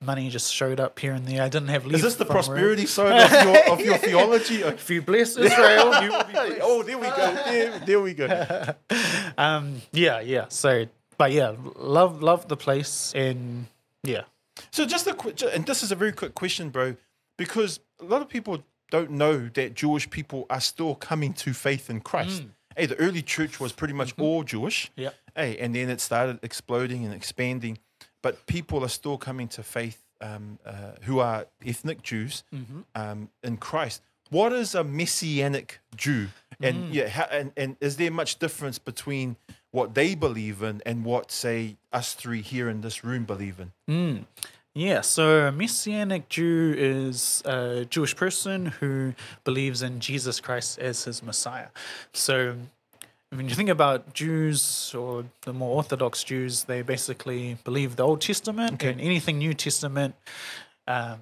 [0.00, 1.42] money just showed up here and there.
[1.42, 1.96] I didn't have leave.
[1.96, 4.62] Is this the from where- prosperity side of your of your theology?
[4.62, 6.58] If you bless Israel, you will be blessed.
[6.62, 7.34] oh, there we go.
[7.46, 8.74] There, there we go.
[9.38, 10.46] Um, yeah, yeah.
[10.48, 10.86] So,
[11.18, 13.66] but yeah, love love the place, and
[14.02, 14.22] yeah,
[14.70, 16.96] So just a quick, and this is a very quick question, bro,
[17.36, 21.90] because a lot of people don't know that Jewish people are still coming to faith
[21.90, 22.44] in Christ.
[22.76, 24.90] Hey, the early church was pretty much all Jewish.
[24.96, 25.10] Yeah.
[25.34, 27.78] Hey, and then it started exploding and expanding,
[28.26, 30.72] but people are still coming to faith um, uh,
[31.02, 32.80] who are ethnic Jews Mm-hmm.
[32.96, 34.02] um, in Christ.
[34.30, 36.26] What is a messianic Jew?
[36.60, 36.68] Mm.
[36.68, 39.36] And yeah, how, and, and is there much difference between
[39.70, 43.70] what they believe in and what, say, us three here in this room believe in?
[43.88, 44.24] Mm.
[44.74, 49.14] Yeah, so a Messianic Jew is a Jewish person who
[49.44, 51.68] believes in Jesus Christ as his Messiah.
[52.12, 52.56] So
[53.36, 58.20] when you think about Jews or the more Orthodox Jews, they basically believe the Old
[58.20, 58.90] Testament Okay.
[58.92, 60.14] and anything New Testament.
[60.88, 61.20] Um,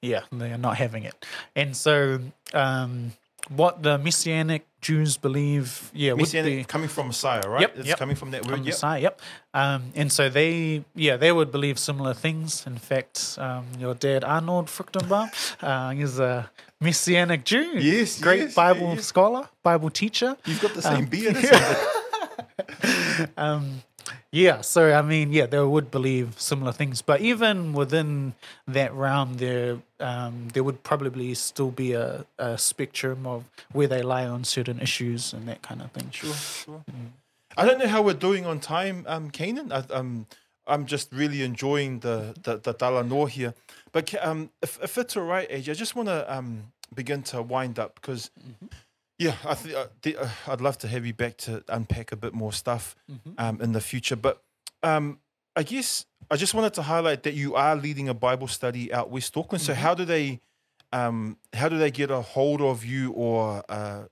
[0.00, 1.14] yeah, they are not having it.
[1.54, 2.20] And so
[2.52, 3.12] um,
[3.48, 7.60] what the Messianic Jews believe, yeah, Messianic be coming from Messiah, right?
[7.62, 7.98] Yep, It's yep.
[7.98, 8.56] coming from that word.
[8.56, 8.66] from Yep.
[8.74, 9.00] Messiah.
[9.00, 9.20] Yep.
[9.54, 12.66] Um, and so they, yeah, they would believe similar things.
[12.66, 15.30] In fact, um, your dad Arnold Fruchtenbaum
[15.62, 16.50] uh, is a
[16.82, 17.78] Messianic Jew.
[17.78, 19.00] Yes, great yes, Bible yeah, yeah.
[19.00, 20.36] scholar, Bible teacher.
[20.44, 21.36] You've got the same Um, beard.
[21.44, 21.88] isn't?
[23.36, 23.82] Um,
[24.30, 28.34] yeah, so I mean, yeah, they would believe similar things, but even within
[28.66, 34.02] that realm, there um, there would probably still be a, a spectrum of where they
[34.02, 36.10] lie on certain issues and that kind of thing.
[36.10, 36.84] Sure, sure.
[37.56, 39.70] I don't know how we're doing on time, um, Kanan.
[39.70, 40.26] I, um,
[40.66, 43.54] I'm just really enjoying the the, the talanoa here.
[43.92, 47.42] But um, if, if it's all right, AJ, I just want to um, begin to
[47.42, 48.30] wind up because,
[49.18, 52.16] yeah, I think uh, the- uh, I'd love to have you back to unpack a
[52.16, 53.34] bit more stuff Mhm.
[53.38, 54.16] um, in the future.
[54.16, 54.42] But
[54.82, 55.18] um,
[55.54, 59.10] I guess I just wanted to highlight that you are leading a Bible study out
[59.10, 59.62] West Auckland.
[59.62, 60.40] So how do they
[60.94, 64.04] um, how do they get a hold of you or uh,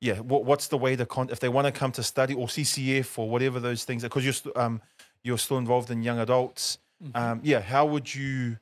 [0.00, 2.46] yeah, what, what's the way to con if they want to come to study or
[2.46, 4.80] CCF or whatever those things because you're st- um
[5.24, 6.78] you're still involved in young adults.
[7.14, 8.58] Um, yeah, how would you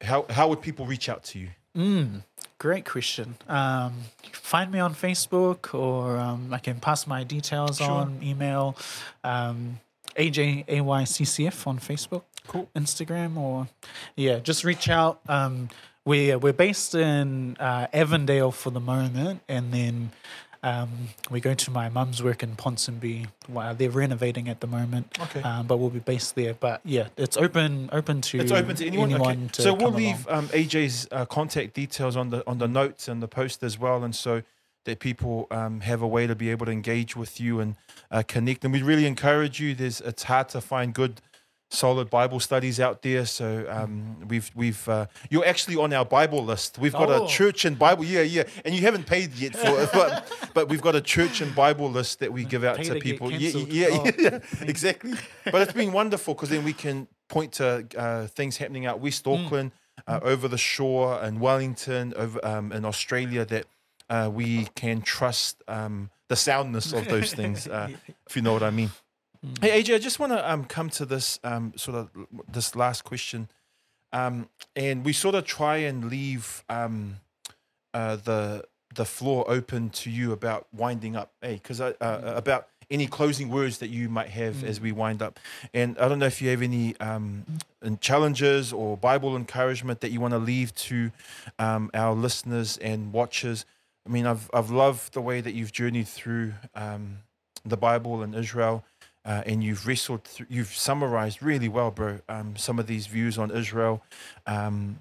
[0.00, 1.48] how how would people reach out to you?
[1.76, 2.22] Mm,
[2.58, 3.34] great question.
[3.48, 3.92] Um,
[4.32, 7.90] find me on Facebook, or um, I can pass my details Sure.
[7.90, 8.76] on email.
[9.24, 9.80] Um,
[10.16, 12.68] AJAYCCF on Facebook, Cool.
[12.74, 13.68] Instagram, or
[14.16, 15.20] yeah, just reach out.
[15.28, 15.68] Um,
[16.04, 20.12] we're we're based in uh, Avondale for the moment, and then
[20.66, 20.90] um,
[21.30, 23.28] we go to my mum's work in Ponsonby.
[23.46, 25.40] While they're renovating at the moment, Okay.
[25.42, 26.54] um, but we'll be based there.
[26.54, 29.12] But yeah, it's open open to It's open to anyone.
[29.14, 29.46] okay.
[29.52, 33.22] to So we'll leave um, AJ's uh, contact details on the on the notes and
[33.22, 34.42] the post as well, and so
[34.84, 37.76] that people um, have a way to be able to engage with you and
[38.10, 38.64] uh, connect.
[38.64, 39.74] And we really encourage you.
[39.74, 41.20] There's it's hard to find good.
[41.68, 46.44] Solid Bible studies out there, so um, we've we've uh, you're actually on our Bible
[46.44, 46.78] list.
[46.78, 47.24] We've got Oh.
[47.24, 50.68] a church and Bible, yeah, yeah, and you haven't paid yet for it, but, but
[50.68, 53.32] we've got a church and Bible list that we give out Pay to people.
[53.32, 54.10] Yeah, yeah, Oh.
[54.16, 55.14] yeah, exactly.
[55.44, 59.24] But it's been wonderful because then we can point to uh, things happening out West
[59.24, 59.44] Mm.
[59.46, 59.72] Auckland,
[60.06, 63.64] uh, over the shore, and Wellington, over um, in Australia that
[64.08, 67.88] uh, we can trust um, the soundness of those things, uh,
[68.28, 68.90] if you know what I mean.
[69.46, 69.62] Mm.
[69.62, 72.10] Hey AJ, I just want to um, come to this um, sort of
[72.50, 73.48] this last question,
[74.12, 77.16] um, and we sort of try and leave um,
[77.94, 83.06] uh, the the floor open to you about winding up, hey, because uh, about any
[83.06, 85.38] closing words that you might have as we wind up,
[85.72, 87.44] and I don't know if you have any um,
[88.00, 91.12] challenges or Bible encouragement that you want to leave to
[91.60, 93.64] um, our listeners and watchers.
[94.06, 97.18] I mean, I've I've loved the way that you've journeyed through um,
[97.64, 98.84] the Bible and Israel,
[99.26, 100.46] uh, and you've wrestled through.
[100.48, 102.20] You've summarized really well, bro.
[102.28, 104.02] Um, some of these views on Israel.
[104.46, 105.00] Um,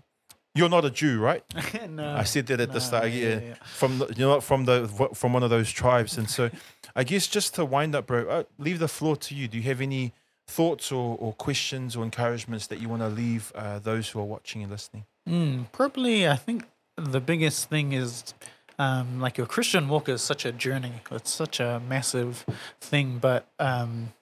[0.56, 1.44] you're not a Jew, right?
[1.90, 3.12] no, I said that at the no, start.
[3.12, 6.30] yeah, Yeah, yeah, from the, you're not from the from one of those tribes, and
[6.30, 6.50] so
[6.96, 9.48] I guess just to wind up, bro, uh, leave the floor to you.
[9.48, 10.14] Do you have any
[10.48, 14.26] thoughts or, or questions or encouragements that you want to leave uh, those who are
[14.26, 15.06] watching and listening?
[15.28, 16.66] Mm, probably, I think
[16.96, 18.34] the biggest thing is
[18.80, 20.94] um, like your Christian walk is such a journey.
[21.12, 22.46] It's such a massive
[22.82, 24.14] thing, but um,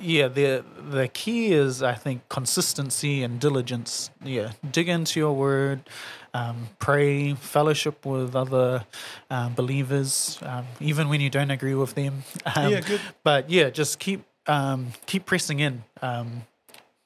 [0.00, 4.10] yeah, the the key is I think consistency and diligence.
[4.22, 5.88] Yeah, dig into your word,
[6.34, 8.84] um, pray, fellowship with other
[9.30, 12.22] um, believers, um, even when you don't agree with them.
[12.56, 13.00] Um, yeah, good.
[13.22, 15.84] but yeah, just keep um, keep pressing in.
[16.02, 16.42] Um,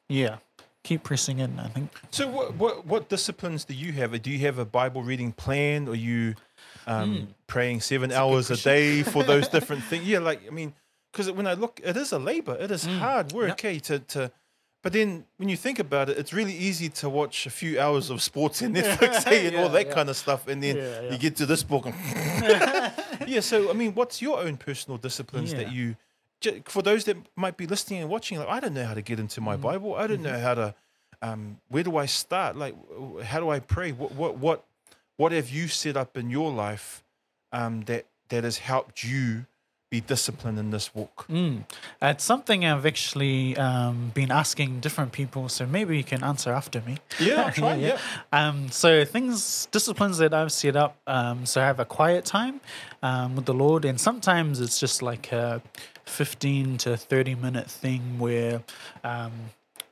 [0.08, 0.36] yeah,
[0.84, 1.58] keep pressing in.
[1.58, 1.90] I think.
[2.10, 4.20] So, what, what what disciplines do you have?
[4.22, 5.88] Do you have a Bible reading plan?
[5.88, 6.34] Or you
[6.86, 10.04] um, praying seven hours a day for those different things?
[10.06, 10.74] Yeah, like I mean,
[11.12, 12.56] because when I look, it is a labor.
[12.58, 13.52] It is hard work, Yep.
[13.58, 13.78] okay.
[13.80, 14.32] To to,
[14.82, 18.10] but then when you think about it, it's really easy to watch a few hours
[18.10, 19.94] of sports and Netflix hey, and all that yeah.
[19.94, 21.12] kind of stuff, and then Yeah, yeah.
[21.12, 21.86] you get to this book.
[21.86, 21.94] And
[23.28, 23.40] yeah.
[23.40, 25.94] So, I mean, what's your own personal disciplines that you?
[26.68, 29.18] For those that might be listening and watching, like I don't know how to get
[29.18, 29.44] into Mm-hmm.
[29.44, 29.94] my Bible.
[29.94, 30.74] I don't know how to.
[31.20, 32.56] Um, where do I start?
[32.56, 32.74] Like,
[33.22, 33.92] how do I pray?
[33.92, 34.64] What what what
[35.16, 37.02] what have you set up in your life
[37.52, 39.46] um, that that has helped you
[39.88, 41.26] be disciplined in this walk?
[41.28, 41.64] Mm.
[42.00, 46.80] It's something I've actually um, been asking different people, so maybe you can answer after
[46.80, 46.96] me.
[47.20, 47.98] Yeah, I'll try, yeah.
[48.32, 50.96] Um, so things, disciplines that I've set up.
[51.06, 52.60] Um, so I have a quiet time
[53.02, 55.60] um, with the Lord, and sometimes it's just like a
[56.12, 58.62] fifteen to thirty minute thing where.
[59.02, 59.32] Um,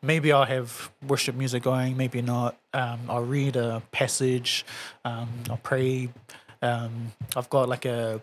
[0.03, 2.57] maybe I'll have worship music going, maybe not.
[2.73, 4.65] Um, I'll read a passage,
[5.05, 6.09] um, I'll pray.
[6.63, 8.23] Um, I've got like a,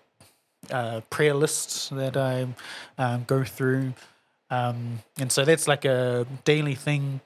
[0.72, 2.48] a prayer list that I
[2.98, 3.93] um, go through.
[4.50, 7.22] Um, and so that's like a daily thing.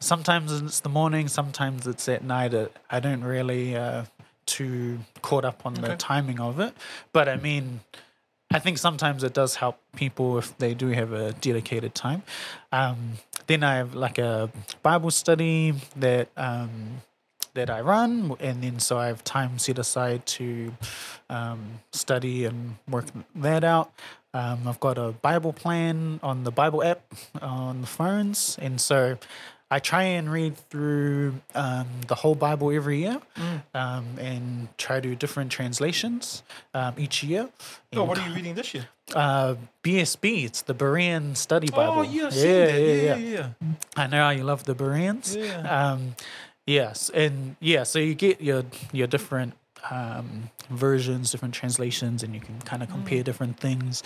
[0.00, 2.54] Sometimes it's the morning, sometimes it's at night.
[2.90, 4.04] I don't really uh,
[4.44, 6.74] too caught up on the timing of it,
[7.12, 7.80] but I mean,
[8.54, 12.22] I think sometimes it does help people if they do have a dedicated time.
[12.70, 13.14] Um,
[13.48, 14.48] then I have like a
[14.80, 17.02] Bible study that um,
[17.54, 20.72] that I run, and then so I have time set aside to
[21.28, 23.92] um, study and work that out.
[24.32, 27.02] Um, I've got a Bible plan on the Bible app
[27.42, 29.18] on the phones, and so
[29.74, 33.18] I try and read through um, the whole Bible every year,
[33.74, 36.44] um, and try to do different translations
[36.74, 37.48] um, each year.
[37.50, 38.86] Oh, And what are you reading this year?
[39.14, 41.94] uh, BSB, it's the Berean Study Bible.
[41.98, 42.80] Oh, yeah, seen that.
[42.80, 43.48] yeah, yeah, yeah.
[43.96, 45.34] I know how you love the Bereans.
[45.34, 45.66] Yeah.
[45.92, 46.14] Um,
[46.66, 48.62] yes, and yeah, so you get your
[48.92, 49.54] your different
[49.90, 53.24] um, versions, different translations, and you can kind of compare Mm.
[53.24, 54.02] different things.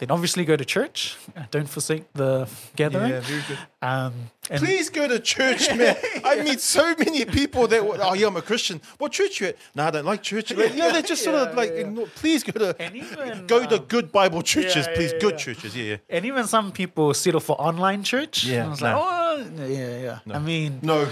[0.00, 1.18] Then obviously go to church.
[1.36, 3.10] Uh, Don't forsake the gathering.
[3.10, 3.58] Yeah, very good.
[3.82, 5.94] Um, Please go to church, man.
[6.24, 8.80] I meet so many people that, oh, yeah, I'm a Christian.
[8.96, 9.56] What church you at?
[9.74, 10.54] No, I don't like church.
[10.54, 12.06] Like, no, they're just sort of like, yeah.
[12.14, 15.12] please go to, even, go to um, good Bible churches, yeah, please.
[15.12, 15.44] yeah, good yeah.
[15.44, 15.96] churches, yeah, yeah.
[16.08, 18.44] and even some people settle for online church.
[18.44, 18.86] Yeah, I was no.
[18.86, 20.34] like, oh, yeah, yeah.
[20.34, 21.08] I mean, No.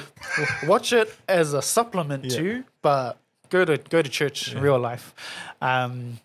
[0.66, 2.39] watch it as a supplement Yeah.
[2.39, 3.18] to, but
[3.51, 5.14] go to go to church in real life.
[5.61, 6.20] Um,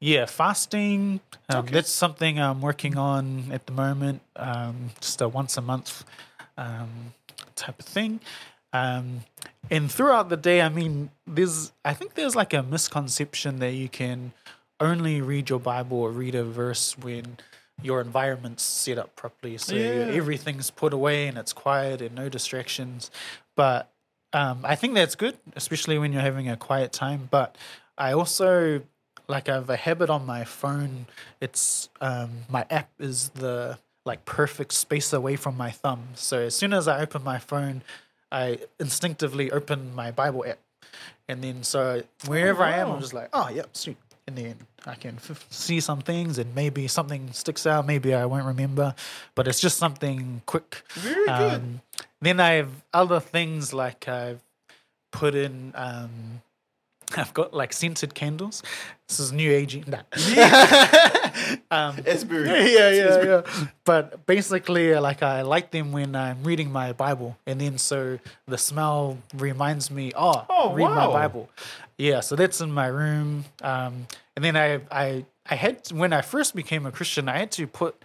[0.00, 1.20] yeah, fasting.
[1.48, 1.72] Um, Okay.
[1.74, 4.22] That's something I'm working on at the moment.
[4.36, 6.04] Um, just a once a month
[6.56, 7.14] um,
[7.54, 8.20] type of thing.
[8.72, 9.20] Um,
[9.70, 13.88] and throughout the day, I mean, there's I think there's like a misconception that you
[13.88, 14.32] can
[14.80, 17.38] only read your Bible or read a verse when
[17.82, 19.56] your environment's set up properly.
[19.58, 20.04] So Yeah.
[20.10, 23.10] everything's put away and it's quiet and no distractions.
[23.54, 23.90] But
[24.32, 27.28] um, I think that's good, especially when you're having a quiet time.
[27.30, 27.56] But
[27.96, 28.82] I also
[29.28, 31.06] like I have a habit on my phone.
[31.40, 36.08] It's um, my app is the like perfect space away from my thumb.
[36.14, 37.82] So as soon as I open my phone,
[38.30, 40.58] I instinctively open my Bible app,
[41.28, 42.90] and then so wherever I am.
[42.92, 43.96] I'm just like, oh yeah, sweet.
[44.28, 47.86] And then I can f- see some things, and maybe something sticks out.
[47.86, 48.94] Maybe I won't remember,
[49.36, 50.82] but it's just something quick.
[50.94, 51.60] Very good.
[51.60, 51.80] Um,
[52.20, 54.40] then I have other things like I've
[55.12, 55.72] put in.
[55.76, 56.42] Um,
[57.16, 58.62] I've got like scented candles.
[59.08, 59.86] This is new agey.
[59.86, 60.02] Nah.
[61.70, 62.48] um, Asbury.
[62.72, 63.68] yeah, yeah, yeah.
[63.84, 68.58] But basically, like I like them when I'm reading my Bible, and then so the
[68.58, 71.06] smell reminds me, oh, Oh, read my.
[71.06, 71.48] Bible.
[71.98, 73.44] Yeah, so that's in my room.
[73.62, 77.50] Um, and then I, I, I had when I first became a Christian, I had
[77.52, 77.96] to put,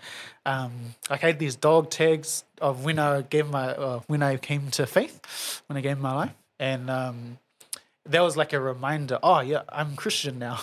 [0.46, 0.72] um,
[1.10, 4.70] like I had these dog tags of when I gave my, uh, when I came
[4.72, 7.38] to faith, when I gave my life, and um,
[8.06, 9.20] that was like a reminder.
[9.22, 10.60] Oh yeah, I'm Christian now,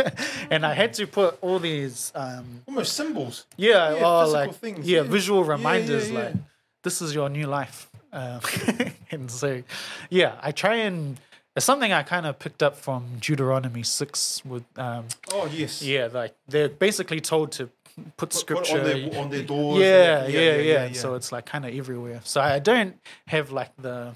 [0.50, 2.12] and I had to put all these.
[2.14, 3.46] Um, Almost symbols.
[3.56, 5.08] yeah, Yeah, or physical like things, yeah, yeah.
[5.08, 6.18] visual reminders yeah.
[6.18, 6.34] like
[6.82, 7.90] this is your new life.
[8.12, 8.40] Um,
[9.12, 9.62] and so,
[10.08, 11.20] yeah, I try and
[11.54, 15.82] it's something I kind of picked up from Deuteronomy six with um, Oh, yes.
[15.82, 17.68] yeah, like they're basically told to
[18.16, 18.78] put scripture.
[18.78, 19.80] on their, on their doors.
[19.80, 22.20] yeah, yeah, yeah, So it's like kind of everywhere.
[22.24, 24.14] So I don't have like the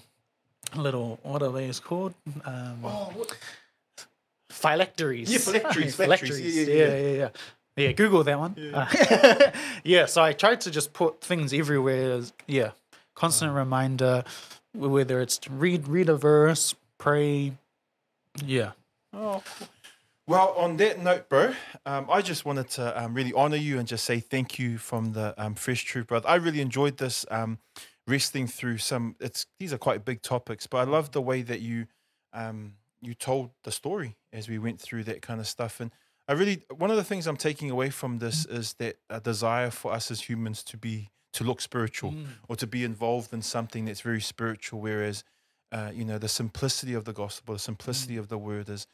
[0.76, 2.14] little what are those called?
[2.44, 3.36] Um, Oh, what?
[4.50, 5.30] phylacteries.
[5.30, 6.36] Yeah, phylacteries, phylacteries.
[6.38, 6.68] phylacteries.
[6.68, 7.28] Yeah, Yeah, yeah, yeah,
[7.76, 7.92] yeah.
[7.92, 8.54] Google that one.
[8.56, 9.52] Yeah.
[9.84, 12.12] yeah, so I tried to just put things everywhere.
[12.12, 12.70] As, yeah,
[13.14, 14.24] constant reminder,
[14.74, 17.52] whether it's to read read a verse, pray.
[18.44, 18.72] Yeah.
[19.12, 19.68] Oh, cool.
[20.26, 21.52] Well, on that note, bro,
[21.84, 25.12] um, I just wanted to um, really honor you and just say thank you from
[25.12, 26.26] the um, Fresh Truth, brother.
[26.26, 27.58] I really enjoyed this um,
[28.06, 29.16] wrestling through some.
[29.20, 31.86] It's these are quite big topics, but I love the way that you
[32.32, 35.80] um, you told the story as we went through that kind of stuff.
[35.80, 35.90] And
[36.28, 39.70] I really one of the things I'm taking away from this is that a desire
[39.70, 42.26] for us as humans to be to look spiritual Mm.
[42.48, 45.24] or to be involved in something that's very spiritual, whereas
[45.72, 48.86] uh, you know the simplicity of the gospel, the simplicity of the word is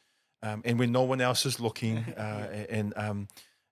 [0.43, 2.03] um, and when no one else is looking.
[2.17, 3.27] Uh, and um,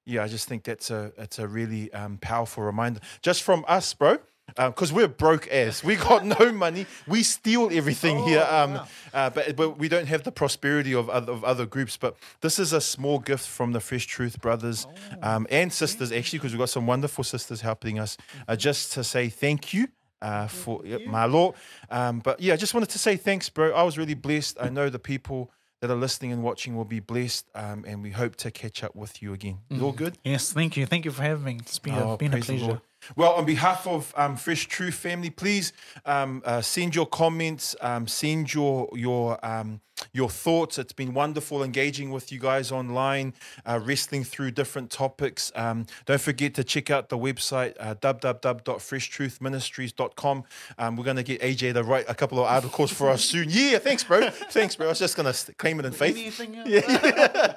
[0.06, 3.00] yeah, I just think that's a it's a really um, powerful reminder.
[3.22, 4.18] Just from us, bro.
[4.56, 6.86] Because we're broke as we got no money.
[7.08, 8.88] We steal everything Oh, here, um, wow.
[9.14, 11.98] uh, but but we don't have the prosperity of other, of other groups.
[11.98, 14.88] But this is a small gift from the Fresh Truth brothers
[15.22, 18.18] Oh, um, and sisters, actually, because we've got some wonderful sisters helping us.
[18.48, 19.88] Uh, just to say thank you.
[20.22, 21.56] Uh, for my Lord.
[21.90, 23.72] Um, but yeah, I just wanted to say thanks, bro.
[23.72, 24.58] I was really blessed.
[24.60, 25.50] I know the people
[25.80, 28.98] that are listening and watching will be blessed, um, and we hope to catch up
[28.98, 29.60] with you again.
[29.70, 30.18] Is all good?
[30.26, 30.86] Yes, thank you.
[30.86, 31.58] Thank you for having me.
[31.62, 32.82] It's been, Oh, a, been a pleasure.
[33.16, 35.74] Well, on behalf of um, Fresh Truth family, please
[36.06, 39.82] um, uh, send your comments, um, send your your um,
[40.14, 40.78] your thoughts.
[40.78, 43.34] It's been wonderful engaging with you guys online,
[43.66, 45.52] uh, wrestling through different topics.
[45.56, 50.44] Um, don't forget to check out the website uh, www.freshtruthministries.com.
[50.78, 53.48] Um, we're going to get AJ to write a couple of articles for us soon.
[53.50, 54.30] Yeah, thanks, bro.
[54.50, 54.88] Thanks, bro.
[54.88, 56.18] I was just going to claim it in faith.
[56.18, 56.42] Else?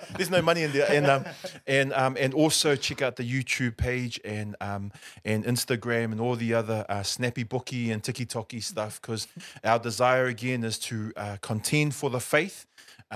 [0.16, 1.24] There's no money in there, and um,
[1.66, 4.92] and um, and also check out the YouTube page and um,
[5.32, 9.00] and Instagram and all the other uh, snappy bookie and tiki toki stuff.
[9.00, 9.28] Because
[9.64, 12.66] our desire again is to uh, contend for the faith
[13.10, 13.14] uh,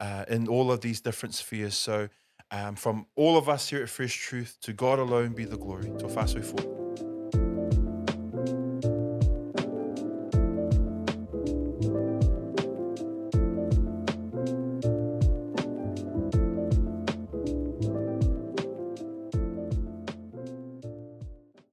[0.00, 1.76] uh, in all of these different spheres.
[1.76, 2.08] So.
[2.50, 5.90] Um, from all of us here at Fresh Truth, to God alone be the glory.
[5.98, 6.77] To Faswe for.